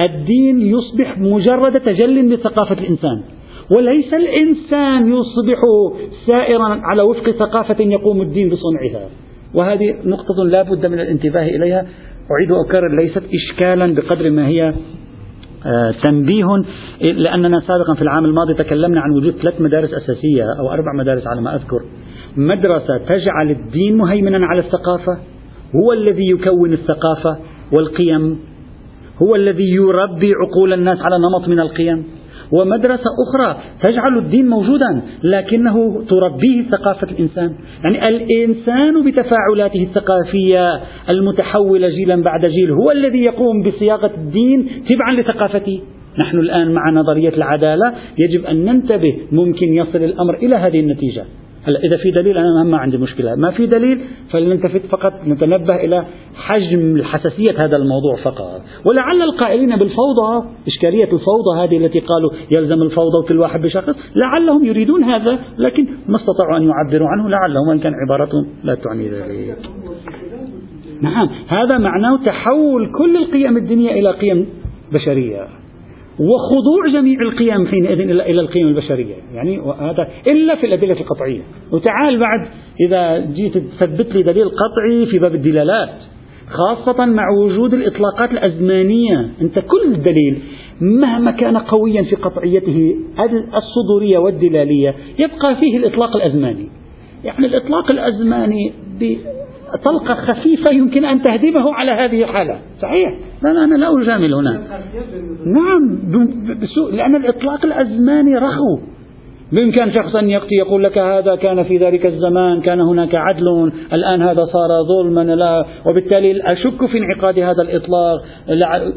الدين 0.00 0.60
يصبح 0.60 1.18
مجرد 1.18 1.80
تجل 1.80 2.34
لثقافة 2.34 2.74
الإنسان. 2.74 3.22
وليس 3.70 4.14
الإنسان 4.14 5.12
يصبح 5.12 5.60
سائرا 6.26 6.80
على 6.84 7.02
وفق 7.02 7.30
ثقافة 7.30 7.84
يقوم 7.84 8.22
الدين 8.22 8.50
بصنعها. 8.50 9.08
وهذه 9.54 9.94
نقطة 10.04 10.44
لا 10.44 10.62
بد 10.62 10.86
من 10.86 11.00
الانتباه 11.00 11.42
إليها. 11.42 11.86
أعيد 12.30 12.50
وأكرر 12.50 12.96
ليست 12.96 13.22
إشكالا 13.34 13.94
بقدر 13.94 14.30
ما 14.30 14.46
هي 14.46 14.74
آه، 15.66 15.94
تنبيه 16.04 16.46
لأننا 17.00 17.60
سابقا 17.60 17.94
في 17.94 18.02
العام 18.02 18.24
الماضي 18.24 18.54
تكلمنا 18.54 19.00
عن 19.00 19.10
وجود 19.10 19.32
ثلاث 19.32 19.60
مدارس 19.60 19.90
أساسية 19.94 20.44
أو 20.58 20.72
أربع 20.72 20.92
مدارس 20.98 21.26
على 21.26 21.40
ما 21.40 21.54
أذكر. 21.54 21.80
مدرسة 22.36 22.98
تجعل 23.08 23.50
الدين 23.50 23.96
مهيمنا 23.96 24.46
على 24.46 24.60
الثقافة 24.60 25.18
هو 25.76 25.92
الذي 25.92 26.30
يكون 26.30 26.72
الثقافة 26.72 27.36
والقيم 27.72 28.38
هو 29.22 29.34
الذي 29.34 29.74
يربي 29.74 30.32
عقول 30.34 30.72
الناس 30.72 30.98
على 31.00 31.16
نمط 31.18 31.48
من 31.48 31.60
القيم. 31.60 32.04
ومدرسة 32.52 33.10
أخرى 33.28 33.60
تجعل 33.82 34.18
الدين 34.18 34.48
موجودا 34.48 35.02
لكنه 35.22 36.04
تربيه 36.08 36.62
ثقافة 36.70 37.06
الإنسان. 37.10 37.54
يعني 37.84 38.08
الإنسان 38.08 39.04
بتفاعلاته 39.04 39.82
الثقافية 39.82 40.80
المتحولة 41.08 41.88
جيلا 41.88 42.22
بعد 42.22 42.40
جيل 42.40 42.70
هو 42.70 42.90
الذي 42.90 43.22
يقوم 43.22 43.62
بصياغة 43.62 44.10
الدين 44.16 44.68
تبعا 44.90 45.14
لثقافته. 45.14 45.80
نحن 46.24 46.38
الآن 46.38 46.72
مع 46.72 46.90
نظرية 46.90 47.28
العدالة 47.36 47.92
يجب 48.18 48.44
أن 48.44 48.64
ننتبه 48.64 49.18
ممكن 49.32 49.66
يصل 49.72 49.98
الأمر 50.04 50.34
إلى 50.34 50.56
هذه 50.56 50.80
النتيجة. 50.80 51.24
هلا 51.64 51.78
إذا 51.84 51.96
في 51.96 52.10
دليل 52.10 52.38
أنا 52.38 52.64
ما 52.64 52.78
عندي 52.78 52.98
مشكلة. 52.98 53.34
ما 53.34 53.50
في 53.50 53.66
دليل 53.66 54.00
فلنلتفت 54.30 54.86
فقط 54.86 55.12
نتنبه 55.26 55.74
إلى 55.74 56.04
حجم 56.34 57.02
حساسية 57.02 57.64
هذا 57.64 57.76
الموضوع 57.76 58.16
فقط. 58.16 58.62
ولعل 58.84 59.22
القائلين 59.22 59.76
بالفوضى 59.76 60.48
إشكالية 60.66 61.04
الفوضى 61.04 61.58
هذه 61.58 61.76
التي 61.76 62.00
قالوا 62.00 62.30
يلزم 62.50 62.82
الفوضى 62.82 63.18
وكل 63.24 63.38
واحد 63.38 63.60
بشخص 63.60 63.94
لعلهم 64.14 64.64
يريدون 64.64 65.04
هذا 65.04 65.38
لكن 65.58 65.86
ما 66.08 66.16
استطاعوا 66.16 66.56
أن 66.56 66.68
يعبروا 66.68 67.08
عنه 67.08 67.28
لعلهم 67.28 67.68
وإن 67.68 67.78
كان 67.78 67.92
عبارتهم 67.94 68.46
لا 68.64 68.74
تعني 68.74 69.08
ذلك. 69.08 69.58
نعم 71.00 71.28
هذا 71.48 71.78
معناه 71.78 72.16
تحول 72.24 72.92
كل 72.98 73.16
القيم 73.16 73.56
الدينية 73.56 73.90
إلى 73.90 74.10
قيم 74.10 74.46
بشرية. 74.92 75.61
وخضوع 76.18 77.00
جميع 77.00 77.20
القيم 77.20 77.66
حينئذ 77.66 78.00
إلى 78.00 78.40
القيم 78.40 78.68
البشرية. 78.68 79.14
يعني 79.34 79.60
هذا 79.80 80.08
إلا 80.26 80.54
في 80.54 80.66
الأدلة 80.66 81.00
القطعية. 81.00 81.40
وتعال 81.72 82.18
بعد 82.18 82.48
إذا 82.86 83.18
جيت 83.18 83.58
تثبت 83.58 84.14
لي 84.14 84.22
دليل 84.22 84.48
قطعي 84.48 85.06
في 85.06 85.18
باب 85.18 85.34
الدلالات 85.34 85.90
خاصة 86.48 87.06
مع 87.06 87.30
وجود 87.38 87.74
الإطلاقات 87.74 88.30
الأزمانية. 88.30 89.30
أنت 89.40 89.58
كل 89.58 90.02
دليل 90.02 90.38
مهما 90.80 91.30
كان 91.30 91.56
قويا 91.56 92.02
في 92.02 92.16
قطعيته 92.16 92.96
الصدورية 93.56 94.18
والدلالية 94.18 94.94
يبقى 95.18 95.56
فيه 95.60 95.76
الإطلاق 95.76 96.16
الأزماني. 96.16 96.68
يعني 97.24 97.46
الإطلاق 97.46 97.92
الأزماني 97.92 98.72
طلقة 99.84 100.14
خفيفة 100.14 100.70
يمكن 100.70 101.04
أن 101.04 101.22
تهدمه 101.22 101.74
على 101.74 101.90
هذه 101.92 102.22
الحالة. 102.22 102.58
صحيح؟ 102.82 103.18
لا 103.42 103.52
لا 103.52 103.64
أنا 103.64 103.74
لا 103.74 104.02
أجامل 104.02 104.34
هنا. 104.34 104.60
نعم 105.46 105.98
بسوء 106.62 106.92
لأن 106.92 107.16
الإطلاق 107.16 107.64
الأزماني 107.64 108.34
رخو. 108.34 108.78
بإمكان 109.52 109.92
شخص 109.94 110.16
أن 110.16 110.30
يأتي 110.30 110.54
يقول 110.54 110.84
لك 110.84 110.98
هذا 110.98 111.36
كان 111.36 111.62
في 111.62 111.76
ذلك 111.78 112.06
الزمان 112.06 112.60
كان 112.60 112.80
هناك 112.80 113.14
عدل 113.14 113.72
الآن 113.92 114.22
هذا 114.22 114.44
صار 114.44 114.68
ظلما 114.88 115.34
لا. 115.34 115.64
وبالتالي 115.86 116.52
أشك 116.52 116.86
في 116.86 116.98
انعقاد 116.98 117.38
هذا 117.38 117.62
الإطلاق 117.62 118.22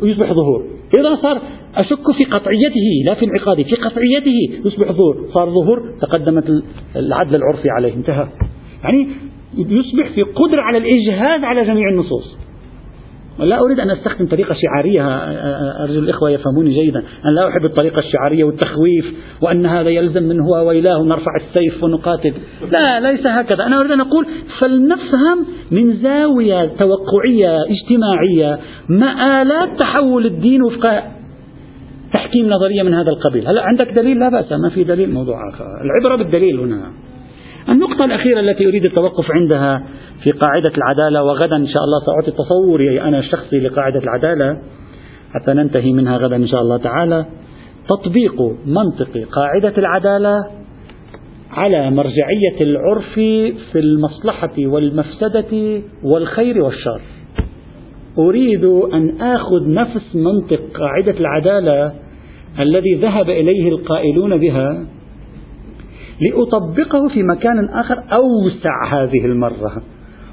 يصبح 0.04 0.34
ظهور. 0.34 0.66
إذا 1.00 1.16
صار 1.22 1.42
أشك 1.76 2.12
في 2.12 2.26
قطعيته 2.32 3.04
لا 3.06 3.14
في 3.14 3.26
انعقاده 3.26 3.64
في 3.64 3.76
قطعيته 3.76 4.66
يصبح 4.66 4.92
ظهور. 4.92 5.28
صار 5.34 5.50
ظهور 5.50 5.82
تقدمت 6.02 6.46
العدل 6.96 7.36
العرفي 7.36 7.70
عليه. 7.70 7.94
انتهى. 7.94 8.28
يعني 8.84 9.08
يصبح 9.58 10.10
في 10.16 10.22
قدرة 10.22 10.62
على 10.62 10.78
الإجهاز 10.78 11.44
على 11.44 11.66
جميع 11.66 11.90
النصوص. 11.90 12.38
لا 13.40 13.60
أريد 13.60 13.80
أن 13.80 13.90
أستخدم 13.90 14.28
طريقة 14.28 14.56
شعارية 14.62 15.18
أرجو 15.84 16.00
الإخوة 16.00 16.30
يفهموني 16.30 16.74
جيدا. 16.74 17.00
أنا 17.00 17.32
لا 17.32 17.48
أحب 17.48 17.66
الطريقة 17.66 18.00
الشعارية 18.00 18.44
والتخويف 18.44 19.14
وأن 19.42 19.66
هذا 19.66 19.90
يلزم 19.90 20.24
من 20.24 20.40
هو 20.40 20.68
ويلاه 20.68 21.04
نرفع 21.04 21.32
السيف 21.36 21.84
ونقاتل. 21.84 22.34
لا 22.78 23.12
ليس 23.12 23.28
هكذا. 23.28 23.66
أنا 23.66 23.80
أريد 23.80 23.92
أن 23.92 24.02
أقول 24.02 24.26
فلنفهم 24.60 25.46
من 25.72 25.94
زاوية 25.94 26.66
توقعية 26.66 27.58
اجتماعية 27.64 28.60
مآلات 28.90 29.80
تحول 29.80 30.26
الدين 30.26 30.64
وفق 30.64 31.04
تحكيم 32.14 32.50
نظرية 32.50 32.84
من 32.84 32.94
هذا 32.94 33.10
القبيل. 33.10 33.48
هلا 33.48 33.62
عندك 33.62 33.92
دليل؟ 33.92 34.20
لا 34.20 34.30
بأس. 34.30 34.52
ما 34.52 34.70
في 34.70 34.84
دليل. 34.84 35.14
موضوع 35.14 35.50
آخر. 35.54 35.66
العبرة 35.82 36.24
بالدليل 36.24 36.60
هنا. 36.60 36.92
النقطة 37.70 38.06
الأخيرة 38.06 38.40
التي 38.40 38.68
أريد 38.68 38.86
التوقف 38.86 39.32
عندها 39.32 39.84
في 40.24 40.32
قاعدة 40.32 40.72
العدالة 40.78 41.24
وغدا 41.24 41.56
إن 41.56 41.68
شاء 41.68 41.84
الله 41.84 42.06
سأعطي 42.06 42.32
تصوري 42.32 43.02
أنا 43.02 43.20
الشخصي 43.20 43.60
لقاعدة 43.60 44.00
العدالة 44.00 44.58
حتى 45.34 45.54
ننتهي 45.54 45.94
منها 45.94 46.18
غدا 46.18 46.36
إن 46.36 46.48
شاء 46.48 46.62
الله 46.62 46.78
تعالى 46.78 47.26
تطبيق 47.90 48.42
منطق 48.66 49.28
قاعدة 49.32 49.74
العدالة 49.78 50.46
على 51.52 51.92
مرجعية 51.92 52.62
العرف 52.62 53.14
في 53.72 53.80
المصلحة 53.80 54.54
والمفسدة 54.60 55.82
والخير 56.04 56.64
والشر. 56.64 57.02
أريد 58.18 58.66
أن 58.66 59.22
آخذ 59.22 59.74
نفس 59.74 60.16
منطق 60.16 60.62
قاعدة 60.74 61.20
العدالة 61.20 61.94
الذي 62.60 62.96
ذهب 62.96 63.30
إليه 63.30 63.70
القائلون 63.70 64.38
بها 64.38 64.86
لأطبقه 66.22 67.08
في 67.14 67.24
مكان 67.24 67.70
آخر 67.70 68.04
أوسع 68.14 68.86
هذه 68.92 69.26
المرة. 69.26 69.82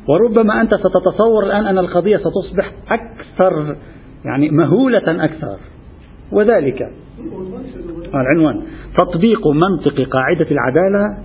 وربما 0.09 0.61
أنت 0.61 0.75
ستتصور 0.75 1.45
الآن 1.47 1.67
أن 1.67 1.79
القضية 1.79 2.17
ستصبح 2.17 2.73
أكثر 2.91 3.77
يعني 4.25 4.51
مهولة 4.51 5.25
أكثر. 5.25 5.57
وذلك 6.33 6.91
العنوان 8.15 8.63
تطبيق 8.99 9.49
منطق 9.49 10.09
قاعدة 10.09 10.47
العدالة 10.51 11.19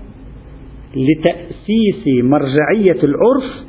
لتأسيس 0.96 2.24
مرجعية 2.24 3.04
العرف 3.04 3.68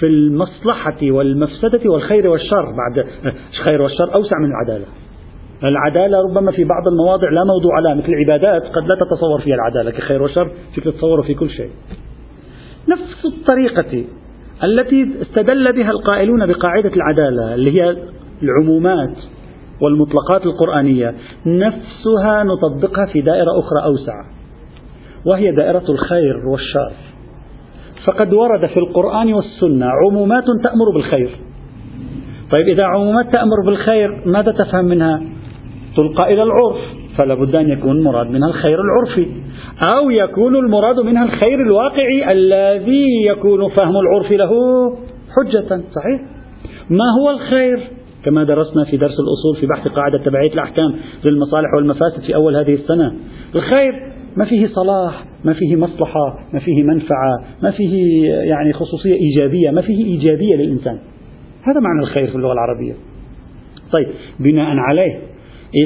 في 0.00 0.06
المصلحة 0.06 0.98
والمفسدة 1.02 1.90
والخير 1.90 2.28
والشر. 2.28 2.64
بعد 2.64 3.06
الخير 3.52 3.82
والشر 3.82 4.14
أوسع 4.14 4.36
من 4.38 4.50
العدالة. 4.50 4.86
العدالة 5.62 6.18
ربما 6.18 6.52
في 6.52 6.64
بعض 6.64 6.88
المواضع 6.88 7.30
لا 7.30 7.44
موضوع 7.44 7.78
لها 7.78 7.94
مثل 7.94 8.08
العبادات 8.08 8.62
قد 8.62 8.82
لا 8.82 8.94
تتصور 8.94 9.40
فيها 9.44 9.54
العدالة 9.54 9.90
كخير 9.90 10.22
وشر 10.22 10.50
فيك 10.74 10.84
تتصور 10.84 11.22
في 11.22 11.34
كل 11.34 11.50
شيء. 11.50 11.70
نفس 12.88 13.24
الطريقة 13.24 14.04
التي 14.64 15.22
استدل 15.22 15.72
بها 15.72 15.90
القائلون 15.90 16.46
بقاعدة 16.46 16.92
العدالة 16.96 17.54
اللي 17.54 17.82
هي 17.82 17.96
العمومات 18.42 19.16
والمطلقات 19.80 20.46
القرآنية 20.46 21.14
نفسها 21.46 22.44
نطبقها 22.44 23.06
في 23.06 23.20
دائرة 23.20 23.50
أخرى 23.58 23.84
أوسع 23.84 24.24
وهي 25.32 25.52
دائرة 25.52 25.84
الخير 25.88 26.36
والشر. 26.48 26.92
فقد 28.06 28.32
ورد 28.32 28.66
في 28.66 28.76
القرآن 28.76 29.34
والسنة 29.34 29.86
عمومات 29.86 30.44
تأمر 30.44 30.90
بالخير. 30.94 31.30
طيب 32.50 32.68
إذا 32.68 32.84
عمومات 32.84 33.34
تأمر 33.34 33.56
بالخير 33.66 34.22
ماذا 34.26 34.52
تفهم 34.52 34.84
منها؟ 34.84 35.22
تلقى 35.96 36.32
إلى 36.32 36.42
العرف 36.42 36.76
فلا 37.16 37.34
بد 37.34 37.58
أن 37.58 37.70
يكون 37.70 37.98
المراد 37.98 38.26
منها 38.26 38.48
الخير 38.48 38.78
العرفي 38.80 39.26
أو 39.88 40.10
يكون 40.10 40.56
المراد 40.56 41.00
منها 41.00 41.24
الخير 41.24 41.62
الواقعي 41.66 42.32
الذي 42.32 43.26
يكون 43.26 43.68
فهم 43.68 43.96
العرف 43.96 44.32
له 44.32 44.50
حجة 45.36 45.68
صحيح؟ 45.68 46.20
ما 46.90 47.04
هو 47.20 47.30
الخير؟ 47.30 47.80
كما 48.24 48.44
درسنا 48.44 48.84
في 48.84 48.96
درس 48.96 49.14
الأصول 49.20 49.60
في 49.60 49.66
بحث 49.66 49.88
قاعدة 49.88 50.18
تبعية 50.18 50.52
الأحكام 50.52 50.94
للمصالح 51.24 51.74
والمفاسد 51.76 52.20
في 52.26 52.34
أول 52.34 52.56
هذه 52.56 52.74
السنة. 52.74 53.14
الخير 53.54 53.92
ما 54.36 54.44
فيه 54.44 54.66
صلاح 54.66 55.24
ما 55.44 55.52
فيه 55.52 55.76
مصلحة 55.76 56.38
ما 56.52 56.60
فيه 56.60 56.82
منفعة 56.82 57.44
ما 57.62 57.70
فيه 57.70 58.24
يعني 58.30 58.72
خصوصية 58.72 59.14
إيجابية 59.14 59.70
ما 59.70 59.80
فيه 59.80 60.04
إيجابية 60.04 60.56
للإنسان. 60.56 60.98
هذا 61.62 61.80
معنى 61.80 62.00
الخير 62.02 62.26
في 62.26 62.34
اللغة 62.34 62.52
العربية. 62.52 62.94
طيب 63.92 64.08
بناء 64.40 64.76
عليه 64.76 65.33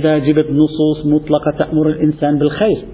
إذا 0.00 0.18
جبت 0.18 0.46
نصوص 0.50 1.06
مطلقة 1.06 1.50
تأمر 1.58 1.88
الإنسان 1.88 2.38
بالخير 2.38 2.84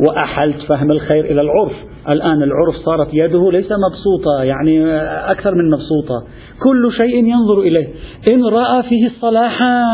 وأحلت 0.00 0.56
فهم 0.68 0.90
الخير 0.90 1.24
إلى 1.24 1.40
العرف. 1.40 1.72
الآن 2.08 2.42
العرف 2.42 2.74
صارت 2.84 3.08
يده 3.12 3.52
ليس 3.52 3.68
مبسوطة 3.72 4.42
يعني 4.42 4.86
أكثر 5.30 5.54
من 5.54 5.70
مبسوطة. 5.70 6.26
كل 6.62 6.92
شيء 7.00 7.24
ينظر 7.24 7.60
إليه. 7.60 7.88
إن 8.30 8.44
رأى 8.44 8.82
فيه 8.82 9.10
صلاحا 9.20 9.84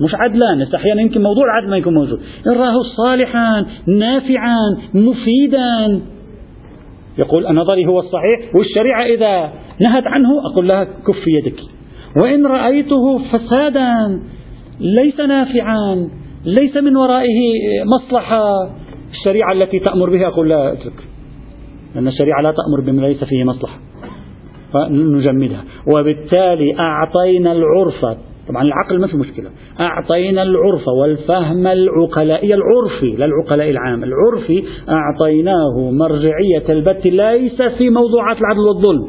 مش 0.00 0.14
عدلان 0.14 0.66
أحيانا 0.74 1.02
يمكن 1.02 1.22
موضوع 1.22 1.44
العدل 1.44 1.70
ما 1.70 1.76
يكون 1.76 1.94
موجود. 1.94 2.20
إن 2.46 2.52
رآه 2.52 2.82
صالحا 2.96 3.66
نافعا 3.86 4.56
مفيدا 4.94 6.00
يقول 7.18 7.54
نظري 7.54 7.86
هو 7.86 7.98
الصحيح 7.98 8.54
والشريعة 8.54 9.04
إذا 9.04 9.52
نهت 9.80 10.06
عنه 10.06 10.46
أقول 10.52 10.68
لها 10.68 10.84
كف 10.84 11.26
يدك. 11.26 11.60
وإن 12.22 12.46
رأيته 12.46 13.18
فسادا 13.18 14.20
ليس 14.82 15.20
نافعا 15.20 16.08
ليس 16.44 16.76
من 16.76 16.96
ورائه 16.96 17.38
مصلحة. 17.84 18.42
الشريعة 19.10 19.52
التي 19.52 19.78
تأمر 19.78 20.10
بها 20.10 20.26
أقول 20.26 20.48
لا 20.48 20.72
اترك 20.72 20.92
لأن 21.94 22.08
الشريعة 22.08 22.40
لا 22.40 22.50
تأمر 22.52 22.90
بما 22.90 23.06
ليس 23.06 23.24
فيه 23.24 23.44
مصلحة. 23.44 23.78
فنجمدها. 24.72 25.64
وبالتالي 25.94 26.78
أعطينا 26.78 27.52
العرف. 27.52 28.18
طبعا 28.48 28.62
العقل 28.62 29.00
ما 29.00 29.06
في 29.06 29.16
مشكلة. 29.16 29.50
أعطينا 29.80 30.42
العرف 30.42 30.88
والفهم 30.88 31.66
العقلائي 31.66 32.54
العرفي 32.54 33.16
لا 33.18 33.24
العقلاء 33.24 33.70
العام 33.70 34.04
العرفي 34.04 34.64
أعطيناه 34.88 35.90
مرجعية 35.90 36.64
البت 36.68 37.06
ليس 37.06 37.62
في 37.62 37.90
موضوعات 37.90 38.36
العدل 38.38 38.60
والظلم 38.60 39.08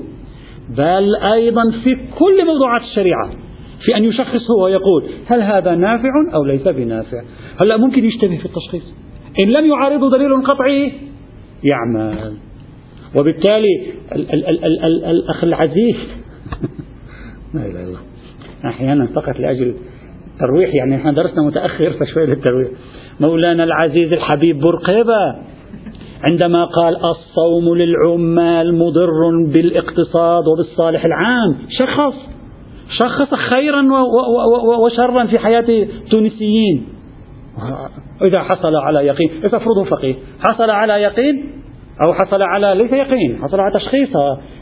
بل 0.77 1.15
أيضا 1.15 1.71
في 1.83 1.95
كل 2.19 2.45
موضوعات 2.45 2.81
الشريعة. 2.81 3.42
في 3.85 3.97
أن 3.97 4.03
يشخص 4.03 4.51
هو 4.51 4.63
ويقول 4.63 5.03
هل 5.25 5.41
هذا 5.41 5.75
نافع 5.75 6.09
أو 6.33 6.43
ليس 6.43 6.67
بنافع؟ 6.67 7.21
هلا 7.61 7.77
ممكن 7.77 8.05
يشتبه 8.05 8.37
في 8.37 8.45
التشخيص. 8.45 8.93
إن 9.39 9.49
لم 9.49 9.65
يعارضه 9.65 10.17
دليل 10.17 10.43
قطعي 10.43 10.91
يعمل. 11.63 12.33
وبالتالي 13.15 13.81
ال 14.15 14.33
ال 14.33 14.47
ال 14.47 14.65
ال 14.65 14.83
ال 14.85 15.05
الأخ 15.05 15.43
العزيز 15.43 15.95
لا 17.53 17.61
إله 17.65 17.69
إلا 17.69 17.83
الله. 17.83 17.99
أحيانا 18.65 19.07
فقط 19.15 19.39
لأجل 19.39 19.75
الترويح 20.33 20.75
يعني 20.75 20.95
إحنا 20.95 21.11
درسنا 21.11 21.43
متأخر 21.43 21.91
فشوية 21.91 22.25
للترويح. 22.25 22.69
مولانا 23.19 23.63
العزيز 23.63 24.13
الحبيب 24.13 24.59
برقيبة 24.59 25.35
عندما 26.31 26.65
قال 26.65 26.95
الصوم 26.95 27.75
للعمال 27.75 28.79
مضر 28.79 29.51
بالإقتصاد 29.53 30.43
وبالصالح 30.47 31.05
العام. 31.05 31.55
شخص. 31.79 32.32
شخص 32.97 33.33
خيرا 33.33 33.83
وشرا 34.85 35.25
في 35.25 35.39
حياة 35.39 35.65
التونسيين 35.69 36.85
إذا 38.21 38.39
حصل 38.39 38.75
على 38.75 38.99
يقين 38.99 39.29
افرضه 39.43 39.83
فقيه 39.83 40.15
حصل 40.47 40.69
على 40.69 40.93
يقين 40.93 41.63
أو 42.07 42.13
حصل 42.13 42.41
على 42.41 42.83
ليس 42.83 42.93
يقين 42.93 43.37
حصل 43.43 43.59
على 43.59 43.79
تشخيص. 43.79 44.09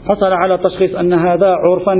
حصل 0.04 0.32
على 0.32 0.58
تشخيص 0.58 0.94
أن 0.94 1.12
هذا 1.12 1.46
عرفا 1.46 1.94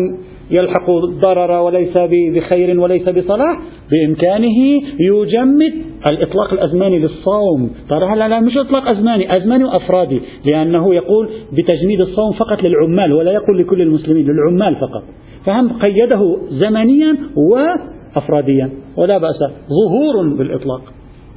يلحق 0.50 0.90
الضرر 0.90 1.50
وليس 1.50 1.98
بخير 2.34 2.80
وليس 2.80 3.08
بصلاح 3.08 3.58
بإمكانه 3.90 4.82
يجمد 5.00 5.72
الإطلاق 6.10 6.52
الأزماني 6.52 6.98
للصوم. 6.98 7.70
ترى 7.88 8.16
لا 8.16 8.28
لا 8.28 8.40
مش 8.40 8.56
إطلاق 8.56 8.88
أزماني 8.88 9.36
أزماني 9.36 9.64
وأفرادي 9.64 10.20
لأنه 10.44 10.94
يقول 10.94 11.28
بتجميد 11.52 12.00
الصوم 12.00 12.32
فقط 12.32 12.62
للعمال 12.62 13.12
ولا 13.12 13.32
يقول 13.32 13.58
لكل 13.58 13.82
المسلمين 13.82 14.26
للعمال 14.26 14.76
فقط. 14.76 15.02
فهم 15.46 15.78
قيده 15.78 16.38
زمنيا 16.50 17.16
وأفراديا. 17.36 18.70
ولا 18.96 19.18
بأس 19.18 19.38
ظهور 19.68 20.36
بالإطلاق. 20.38 20.82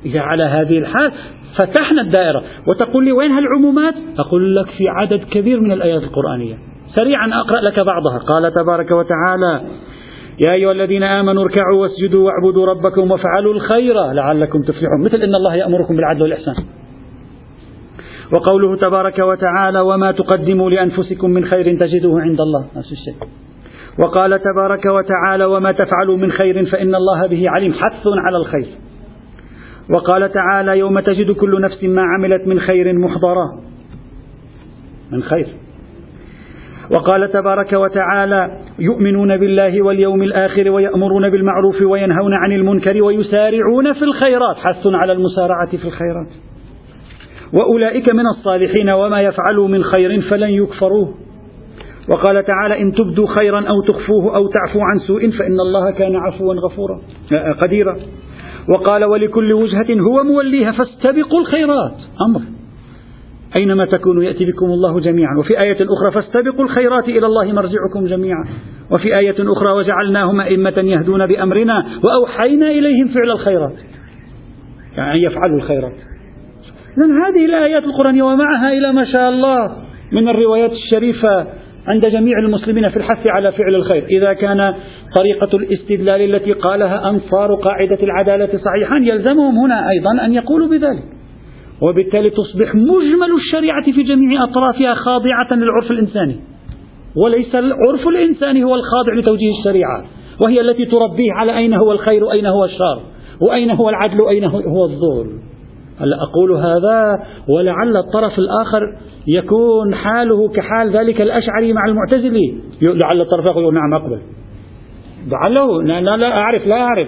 إذا 0.06 0.20
على 0.20 0.44
هذه 0.44 0.78
الحال 0.78 1.12
فتحنا 1.60 2.02
الدائرة 2.02 2.44
وتقول 2.68 3.06
لي 3.06 3.12
وين 3.12 3.32
هالعمومات؟ 3.32 3.94
أقول 4.20 4.56
لك 4.56 4.66
في 4.66 4.88
عدد 4.88 5.24
كبير 5.32 5.60
من 5.60 5.72
الآيات 5.72 6.04
القرآنية. 6.04 6.58
سريعا 6.96 7.30
أقرأ 7.34 7.62
لك 7.62 7.80
بعضها. 7.80 8.18
قال 8.18 8.54
تبارك 8.54 8.92
وتعالى 8.92 9.62
يا 10.48 10.54
أيها 10.54 10.72
الذين 10.72 11.04
آمنوا 11.04 11.44
اركعوا 11.44 11.82
واسجدوا 11.82 12.26
واعبدوا 12.26 12.66
ربكم 12.66 13.12
وافعلوا 13.12 13.54
الخير 13.54 14.12
لعلكم 14.12 14.62
تفلحون. 14.62 15.04
مثل 15.06 15.18
إن 15.18 15.36
الله 15.36 15.56
يأمركم 15.56 15.96
بالعدل 15.96 16.22
والإحسان. 16.22 16.56
وقوله 18.36 18.76
تبارك 18.76 19.20
وتعالى 19.20 19.80
وما 19.80 20.12
تقدموا 20.12 20.70
لأنفسكم 20.70 21.30
من 21.30 21.46
خير 21.46 21.80
تجدوه 21.80 22.22
عند 22.22 22.42
الله. 22.42 22.66
نفس 22.78 22.92
الشيء. 22.92 23.45
وقال 24.00 24.40
تبارك 24.40 24.86
وتعالى 24.86 25.46
وما 25.46 25.72
تفعلوا 25.72 26.18
من 26.18 26.32
خير 26.32 26.66
فإن 26.66 26.96
الله 26.96 27.28
به 27.28 27.50
عليم 27.50 27.74
حث 27.74 28.08
على 28.08 28.38
الخير. 28.38 28.68
وقال 29.96 30.32
تعالى 30.32 30.80
يوم 30.80 31.00
تجد 31.00 31.32
كل 31.32 31.52
نفس 31.62 31.84
ما 31.84 32.02
عملت 32.02 32.48
من 32.48 32.60
خير 32.60 32.94
محضرا 32.94 33.46
من 35.12 35.24
خير. 35.24 35.48
وقال 36.98 37.32
تبارك 37.32 37.74
وتعالى 37.74 38.60
يؤمنون 38.80 39.38
بالله 39.38 39.82
واليوم 39.82 40.24
الآخر 40.24 40.70
ويأمرون 40.70 41.30
بالمعروف 41.30 41.82
وينهون 41.82 42.34
عن 42.34 42.52
المنكر 42.52 43.04
ويسارعون 43.04 43.94
في 43.94 44.02
الخيرات. 44.02 44.56
حث 44.56 44.88
على 44.88 45.14
المسارعة 45.14 45.70
في 45.70 45.86
الخيرات. 45.86 46.28
وأولئك 47.54 48.10
من 48.10 48.28
الصالحين 48.38 48.90
وما 48.90 49.22
يفعلوا 49.22 49.68
من 49.68 49.84
خير 49.84 50.22
فلن 50.22 50.50
يكفروه. 50.50 51.25
وقال 52.10 52.46
تعالى 52.46 52.82
إن 52.82 52.94
تبدوا 52.94 53.28
خيرا 53.28 53.62
أو 53.62 53.82
تخفوه 53.82 54.36
أو 54.36 54.48
تعفو 54.48 54.80
عن 54.80 55.00
سوء 55.08 55.32
فإن 55.32 55.60
الله 55.60 55.92
كان 55.92 56.16
عفوا 56.16 56.54
غفورا 56.54 57.02
آه، 57.34 57.52
قديرا. 57.52 57.98
وقال 58.76 59.06
ولكل 59.06 59.54
وجهة 59.54 60.02
هو 60.02 60.24
موليها 60.24 60.72
فاستبقوا 60.72 61.40
الخيرات. 61.40 61.96
أمر. 62.30 62.42
أينما 63.60 63.86
تكونوا 63.86 64.24
يأتي 64.24 64.46
بكم 64.46 64.66
الله 64.66 65.00
جميعا. 65.00 65.38
وفي 65.40 65.60
آية 65.60 65.78
أخرى 65.82 66.12
فاستبقوا 66.14 66.66
الخيرات 66.66 67.04
إلى 67.04 67.26
الله 67.26 67.52
مرجعكم 67.52 68.06
جميعا. 68.06 68.46
وفي 68.92 69.18
آية 69.18 69.36
أخرى 69.40 69.72
وجعلناهم 69.72 70.42
أئمة 70.42 70.74
يهدون 70.78 71.28
بأمرنا 71.28 71.86
وأوحينا 72.04 72.72
إليهم 72.72 73.08
فعل 73.08 73.32
الخيرات. 73.32 73.76
يعني 74.98 75.24
يفعلوا 75.24 75.58
الخيرات. 75.58 75.96
إذن 76.98 77.12
هذه 77.26 77.46
الآيات 77.46 77.84
القرآنية 77.84 78.24
ومعها 78.24 78.72
إلى 78.72 78.94
ما 78.94 79.06
شاء 79.06 79.30
الله 79.30 79.76
من 80.12 80.30
الروايات 80.30 80.72
الشريفة 80.72 81.48
عند 81.88 82.08
جميع 82.08 82.40
المسلمين 82.40 82.90
في 82.90 82.98
الحث 82.98 83.28
على 83.28 83.52
فعل 83.52 83.76
الخير. 83.76 84.06
إذا 84.06 84.34
كان 84.34 84.74
طريقة 85.16 85.58
الاستدلال 85.58 86.36
التي 86.36 86.52
قالها 86.52 87.10
أنصار 87.10 87.56
قاعدة 87.56 87.98
العدالة 88.04 88.60
صحيحا 88.66 88.98
يلزمهم 88.98 89.58
هنا 89.58 89.90
أيضا 89.90 90.26
أن 90.26 90.34
يقولوا 90.34 90.68
بذلك. 90.68 91.04
وبالتالي 91.82 92.30
تصبح 92.30 92.76
مجمل 92.76 93.36
الشريعة 93.38 93.84
في 93.84 94.04
جميع 94.04 94.44
أطرافها 94.44 94.94
خاضعة 94.94 95.54
للعرف 95.54 95.92
الإنساني. 95.92 96.36
وليس 97.16 97.56
العرف 97.56 98.08
الإنساني 98.08 98.64
هو 98.64 98.76
الخاضع 98.76 99.14
لتوجيه 99.14 99.52
الشريعة. 99.60 100.06
وهي 100.46 100.62
التي 100.62 100.86
تربيه 100.86 101.32
على 101.32 101.58
أين 101.58 101.74
هو 101.74 101.92
الخير 101.92 102.24
وأين 102.24 102.46
هو 102.46 102.66
الشر 102.66 103.02
وأين 103.42 103.72
هو 103.72 103.90
العدل 103.90 104.22
وأين 104.22 104.44
هو 104.44 104.86
الظلم. 104.86 105.40
هلا 106.00 106.16
أقول 106.24 106.52
هذا 106.52 107.24
ولعل 107.50 107.98
الطرف 107.98 108.40
الآخر 108.40 108.82
يكون 109.28 109.96
حاله 109.96 110.50
كحال 110.50 110.98
ذلك 110.98 111.22
الأشعري 111.22 111.74
مع 111.74 111.82
المعتزلي. 111.88 112.54
لعل 112.82 113.22
الطرف 113.22 113.46
يقول 113.46 113.74
نعم 113.74 113.94
أقبل. 113.94 114.22
لعله 115.28 115.84
لا, 115.84 116.18
لا 116.18 116.38
أعرف 116.38 116.68
لا 116.68 116.76
أعرف. 116.76 117.08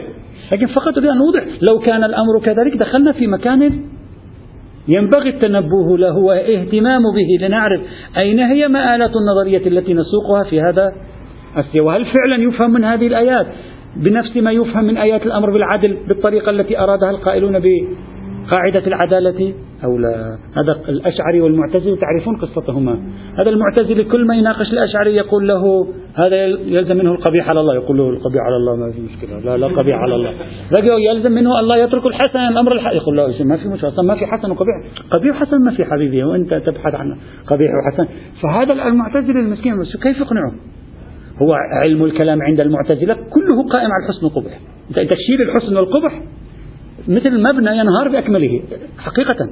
لكن 0.52 0.68
فقط 0.68 0.98
أريد 0.98 1.10
أن 1.10 1.18
أوضح 1.18 1.44
لو 1.72 1.80
كان 1.80 2.04
الأمر 2.04 2.40
كذلك 2.46 2.78
دخلنا 2.78 3.12
في 3.12 3.28
مكان 3.28 3.84
ينبغي 4.88 5.30
التنبه 5.30 5.98
له 5.98 6.18
واهتمام 6.18 7.02
به 7.02 7.48
لنعرف 7.48 7.82
أين 8.18 8.40
هي 8.40 8.68
مآلات 8.68 9.12
النظرية 9.16 9.68
التي 9.68 9.94
نسوقها 9.94 10.44
في 10.50 10.62
هذا 10.62 10.94
السياق. 11.58 11.86
وهل 11.86 12.06
فعلا 12.06 12.44
يفهم 12.44 12.74
من 12.74 12.84
هذه 12.84 13.08
الآيات؟ 13.08 13.48
بنفس 13.96 14.38
ما 14.38 14.52
يفهم 14.52 14.84
من 14.84 14.98
آيات 14.98 15.26
الأمر 15.26 15.52
بالعدل 15.52 15.98
بالطريقة 16.08 16.50
التي 16.50 16.80
أرادها 16.80 17.10
القائلون 17.10 17.60
قاعدة 18.52 18.88
العدالة 18.88 19.54
أو 19.84 19.98
لا. 19.98 20.38
هذا 20.58 20.72
الأشعري 20.90 21.42
والمعتزلي 21.42 21.96
تعرفون 21.96 22.38
قصتهما. 22.38 23.00
هذا 23.40 23.50
المعتزلي 23.50 24.04
كل 24.04 24.28
ما 24.28 24.36
يناقش 24.36 24.72
الأشعري 24.74 25.16
يقول 25.16 25.48
له 25.48 25.88
هذا 26.16 26.46
يلزم 26.46 26.98
منه 26.98 27.12
القبيح 27.12 27.50
على 27.50 27.60
الله. 27.60 27.76
يقول 27.76 27.98
له 27.98 28.10
القبيح 28.10 28.42
على 28.42 28.56
الله 28.56 28.76
ما 28.76 28.92
في 28.92 29.02
مشكلة. 29.02 29.40
لا 29.40 29.58
لا 29.58 29.68
قبيح 29.68 29.98
على 29.98 30.16
الله. 30.16 30.34
يلزم 31.12 31.32
منه 31.32 31.60
الله 31.60 31.78
يترك 31.78 32.06
الحسن 32.06 32.40
الأمر 32.40 32.72
الحق 32.72 32.94
يقول 32.94 33.18
له 33.18 33.44
ما 33.44 33.58
في 33.58 33.68
مشكلة. 33.68 34.04
ما 34.04 34.16
في 34.16 34.26
حسن 34.26 34.52
وقبيح. 34.52 34.76
قبيح 35.12 35.36
وحسن 35.36 35.64
ما 35.66 35.72
في 35.72 35.86
حبيبي. 35.86 36.24
وأنت 36.24 36.54
تبحث 36.54 36.96
عن 36.96 37.18
قبيح 37.48 37.72
وحسن. 37.72 38.08
فهذا 38.44 38.74
المعتزلي 38.74 39.40
المسكين 39.40 39.74
كيف 40.04 40.20
يقنعه؟ 40.20 40.52
هو 41.42 41.54
علم 41.54 42.04
الكلام 42.04 42.42
عند 42.42 42.60
المعتزلة 42.60 43.14
كله 43.14 43.70
قائم 43.72 43.90
على 43.92 44.04
الحسن 44.04 44.26
والقبح 44.26 44.60
تشيل 44.90 45.42
الحسن 45.42 45.78
والقبح 45.78 46.22
مثل 47.08 47.28
المبنى 47.28 47.78
ينهار 47.78 48.10
بأكمله 48.12 48.62
حقيقة. 48.98 49.50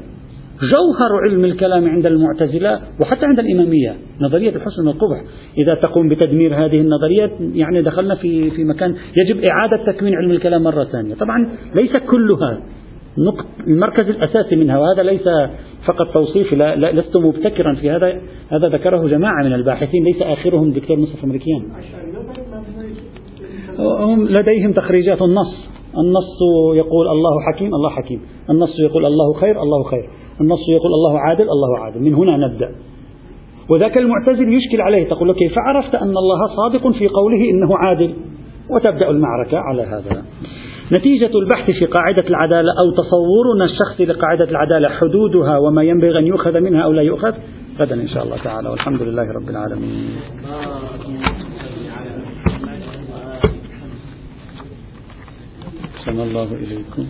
جوهر 0.62 1.12
علم 1.24 1.46
الكلام 1.46 1.90
عند 1.90 2.06
المعتزلة 2.06 2.80
وحتى 3.00 3.26
عند 3.26 3.40
الإمامية 3.40 3.96
نظرية 4.22 4.50
الحسن 4.50 4.88
والقبح. 4.88 5.24
إذا 5.58 5.76
تقوم 5.76 6.10
بتدمير 6.10 6.56
هذه 6.56 6.82
النظريات 6.82 7.32
يعني 7.54 7.82
دخلنا 7.82 8.16
في 8.16 8.52
في 8.52 8.64
مكان 8.64 8.96
يجب 9.18 9.44
إعادة 9.44 9.92
تكوين 9.92 10.16
علم 10.16 10.32
الكلام 10.32 10.64
مرة 10.64 10.84
ثانية. 10.84 11.16
طبعا 11.16 11.50
ليس 11.76 11.98
كلها. 11.98 12.62
نقط 13.18 13.46
المركز 13.68 14.10
الأساسي 14.10 14.56
منها 14.56 14.78
وهذا 14.78 15.04
ليس 15.04 15.28
فقط 15.86 16.14
توصيفي 16.14 16.56
لا, 16.56 16.76
لا 16.76 16.92
لست 16.92 17.18
مبتكرا 17.18 17.76
في 17.76 17.92
هذا 17.92 18.22
هذا 18.52 18.68
ذكره 18.68 19.08
جماعة 19.08 19.44
من 19.44 19.54
الباحثين 19.54 20.04
ليس 20.04 20.22
آخرهم 20.22 20.72
دكتور 20.72 21.00
مصطفى 21.00 21.24
أمريكان 21.24 21.72
هم 23.80 24.28
لديهم 24.28 24.74
تخريجات 24.74 25.22
النص. 25.22 25.75
النص 25.98 26.40
يقول 26.76 27.08
الله 27.08 27.42
حكيم 27.42 27.76
الله 27.76 27.90
حكيم. 27.90 28.22
النص 28.50 28.80
يقول 28.80 29.06
الله 29.06 29.34
خير 29.34 29.62
الله 29.62 29.84
خير. 29.84 30.10
النص 30.42 30.70
يقول 30.70 30.92
الله 30.94 31.20
عادل 31.20 31.44
الله 31.44 31.80
عادل. 31.80 32.02
من 32.02 32.14
هنا 32.14 32.38
نبدأ. 32.38 32.72
وذاك 33.70 33.98
المعتزل 33.98 34.54
يشكل 34.54 34.82
عليه 34.82 35.10
تقول 35.10 35.28
له 35.28 35.34
كيف 35.34 35.54
عرفت 35.58 35.96
أن 35.96 36.18
الله 36.18 36.56
صادق 36.56 36.92
في 36.92 37.08
قوله 37.08 37.50
إنه 37.50 37.78
عادل؟ 37.78 38.14
وتبدأ 38.70 39.10
المعركة 39.10 39.58
على 39.58 39.84
هذا. 39.84 40.26
نتيجة 40.92 41.32
البحث 41.40 41.72
في 41.72 41.86
قاعدة 41.86 42.28
العدالة 42.30 42.70
أو 42.84 42.92
تصورنا 42.92 43.66
الشخصي 43.66 44.06
لقاعدة 44.06 44.44
العدالة 44.44 44.90
حدودها 44.90 45.58
وما 45.58 45.84
ينبغي 45.84 46.20
أن 46.20 46.28
يؤخذ 46.28 46.60
منها 46.60 46.82
أو 46.82 46.92
لا 46.92 47.02
يؤخذ 47.02 47.34
غدا 47.80 47.96
إن 47.96 48.08
شاء 48.08 48.24
الله 48.24 48.38
تعالى. 48.44 48.70
والحمد 48.70 49.02
لله 49.02 49.32
رب 49.32 49.50
العالمين. 49.50 50.10
صلى 56.06 56.24
الله 56.24 56.50
إليكم. 56.54 57.06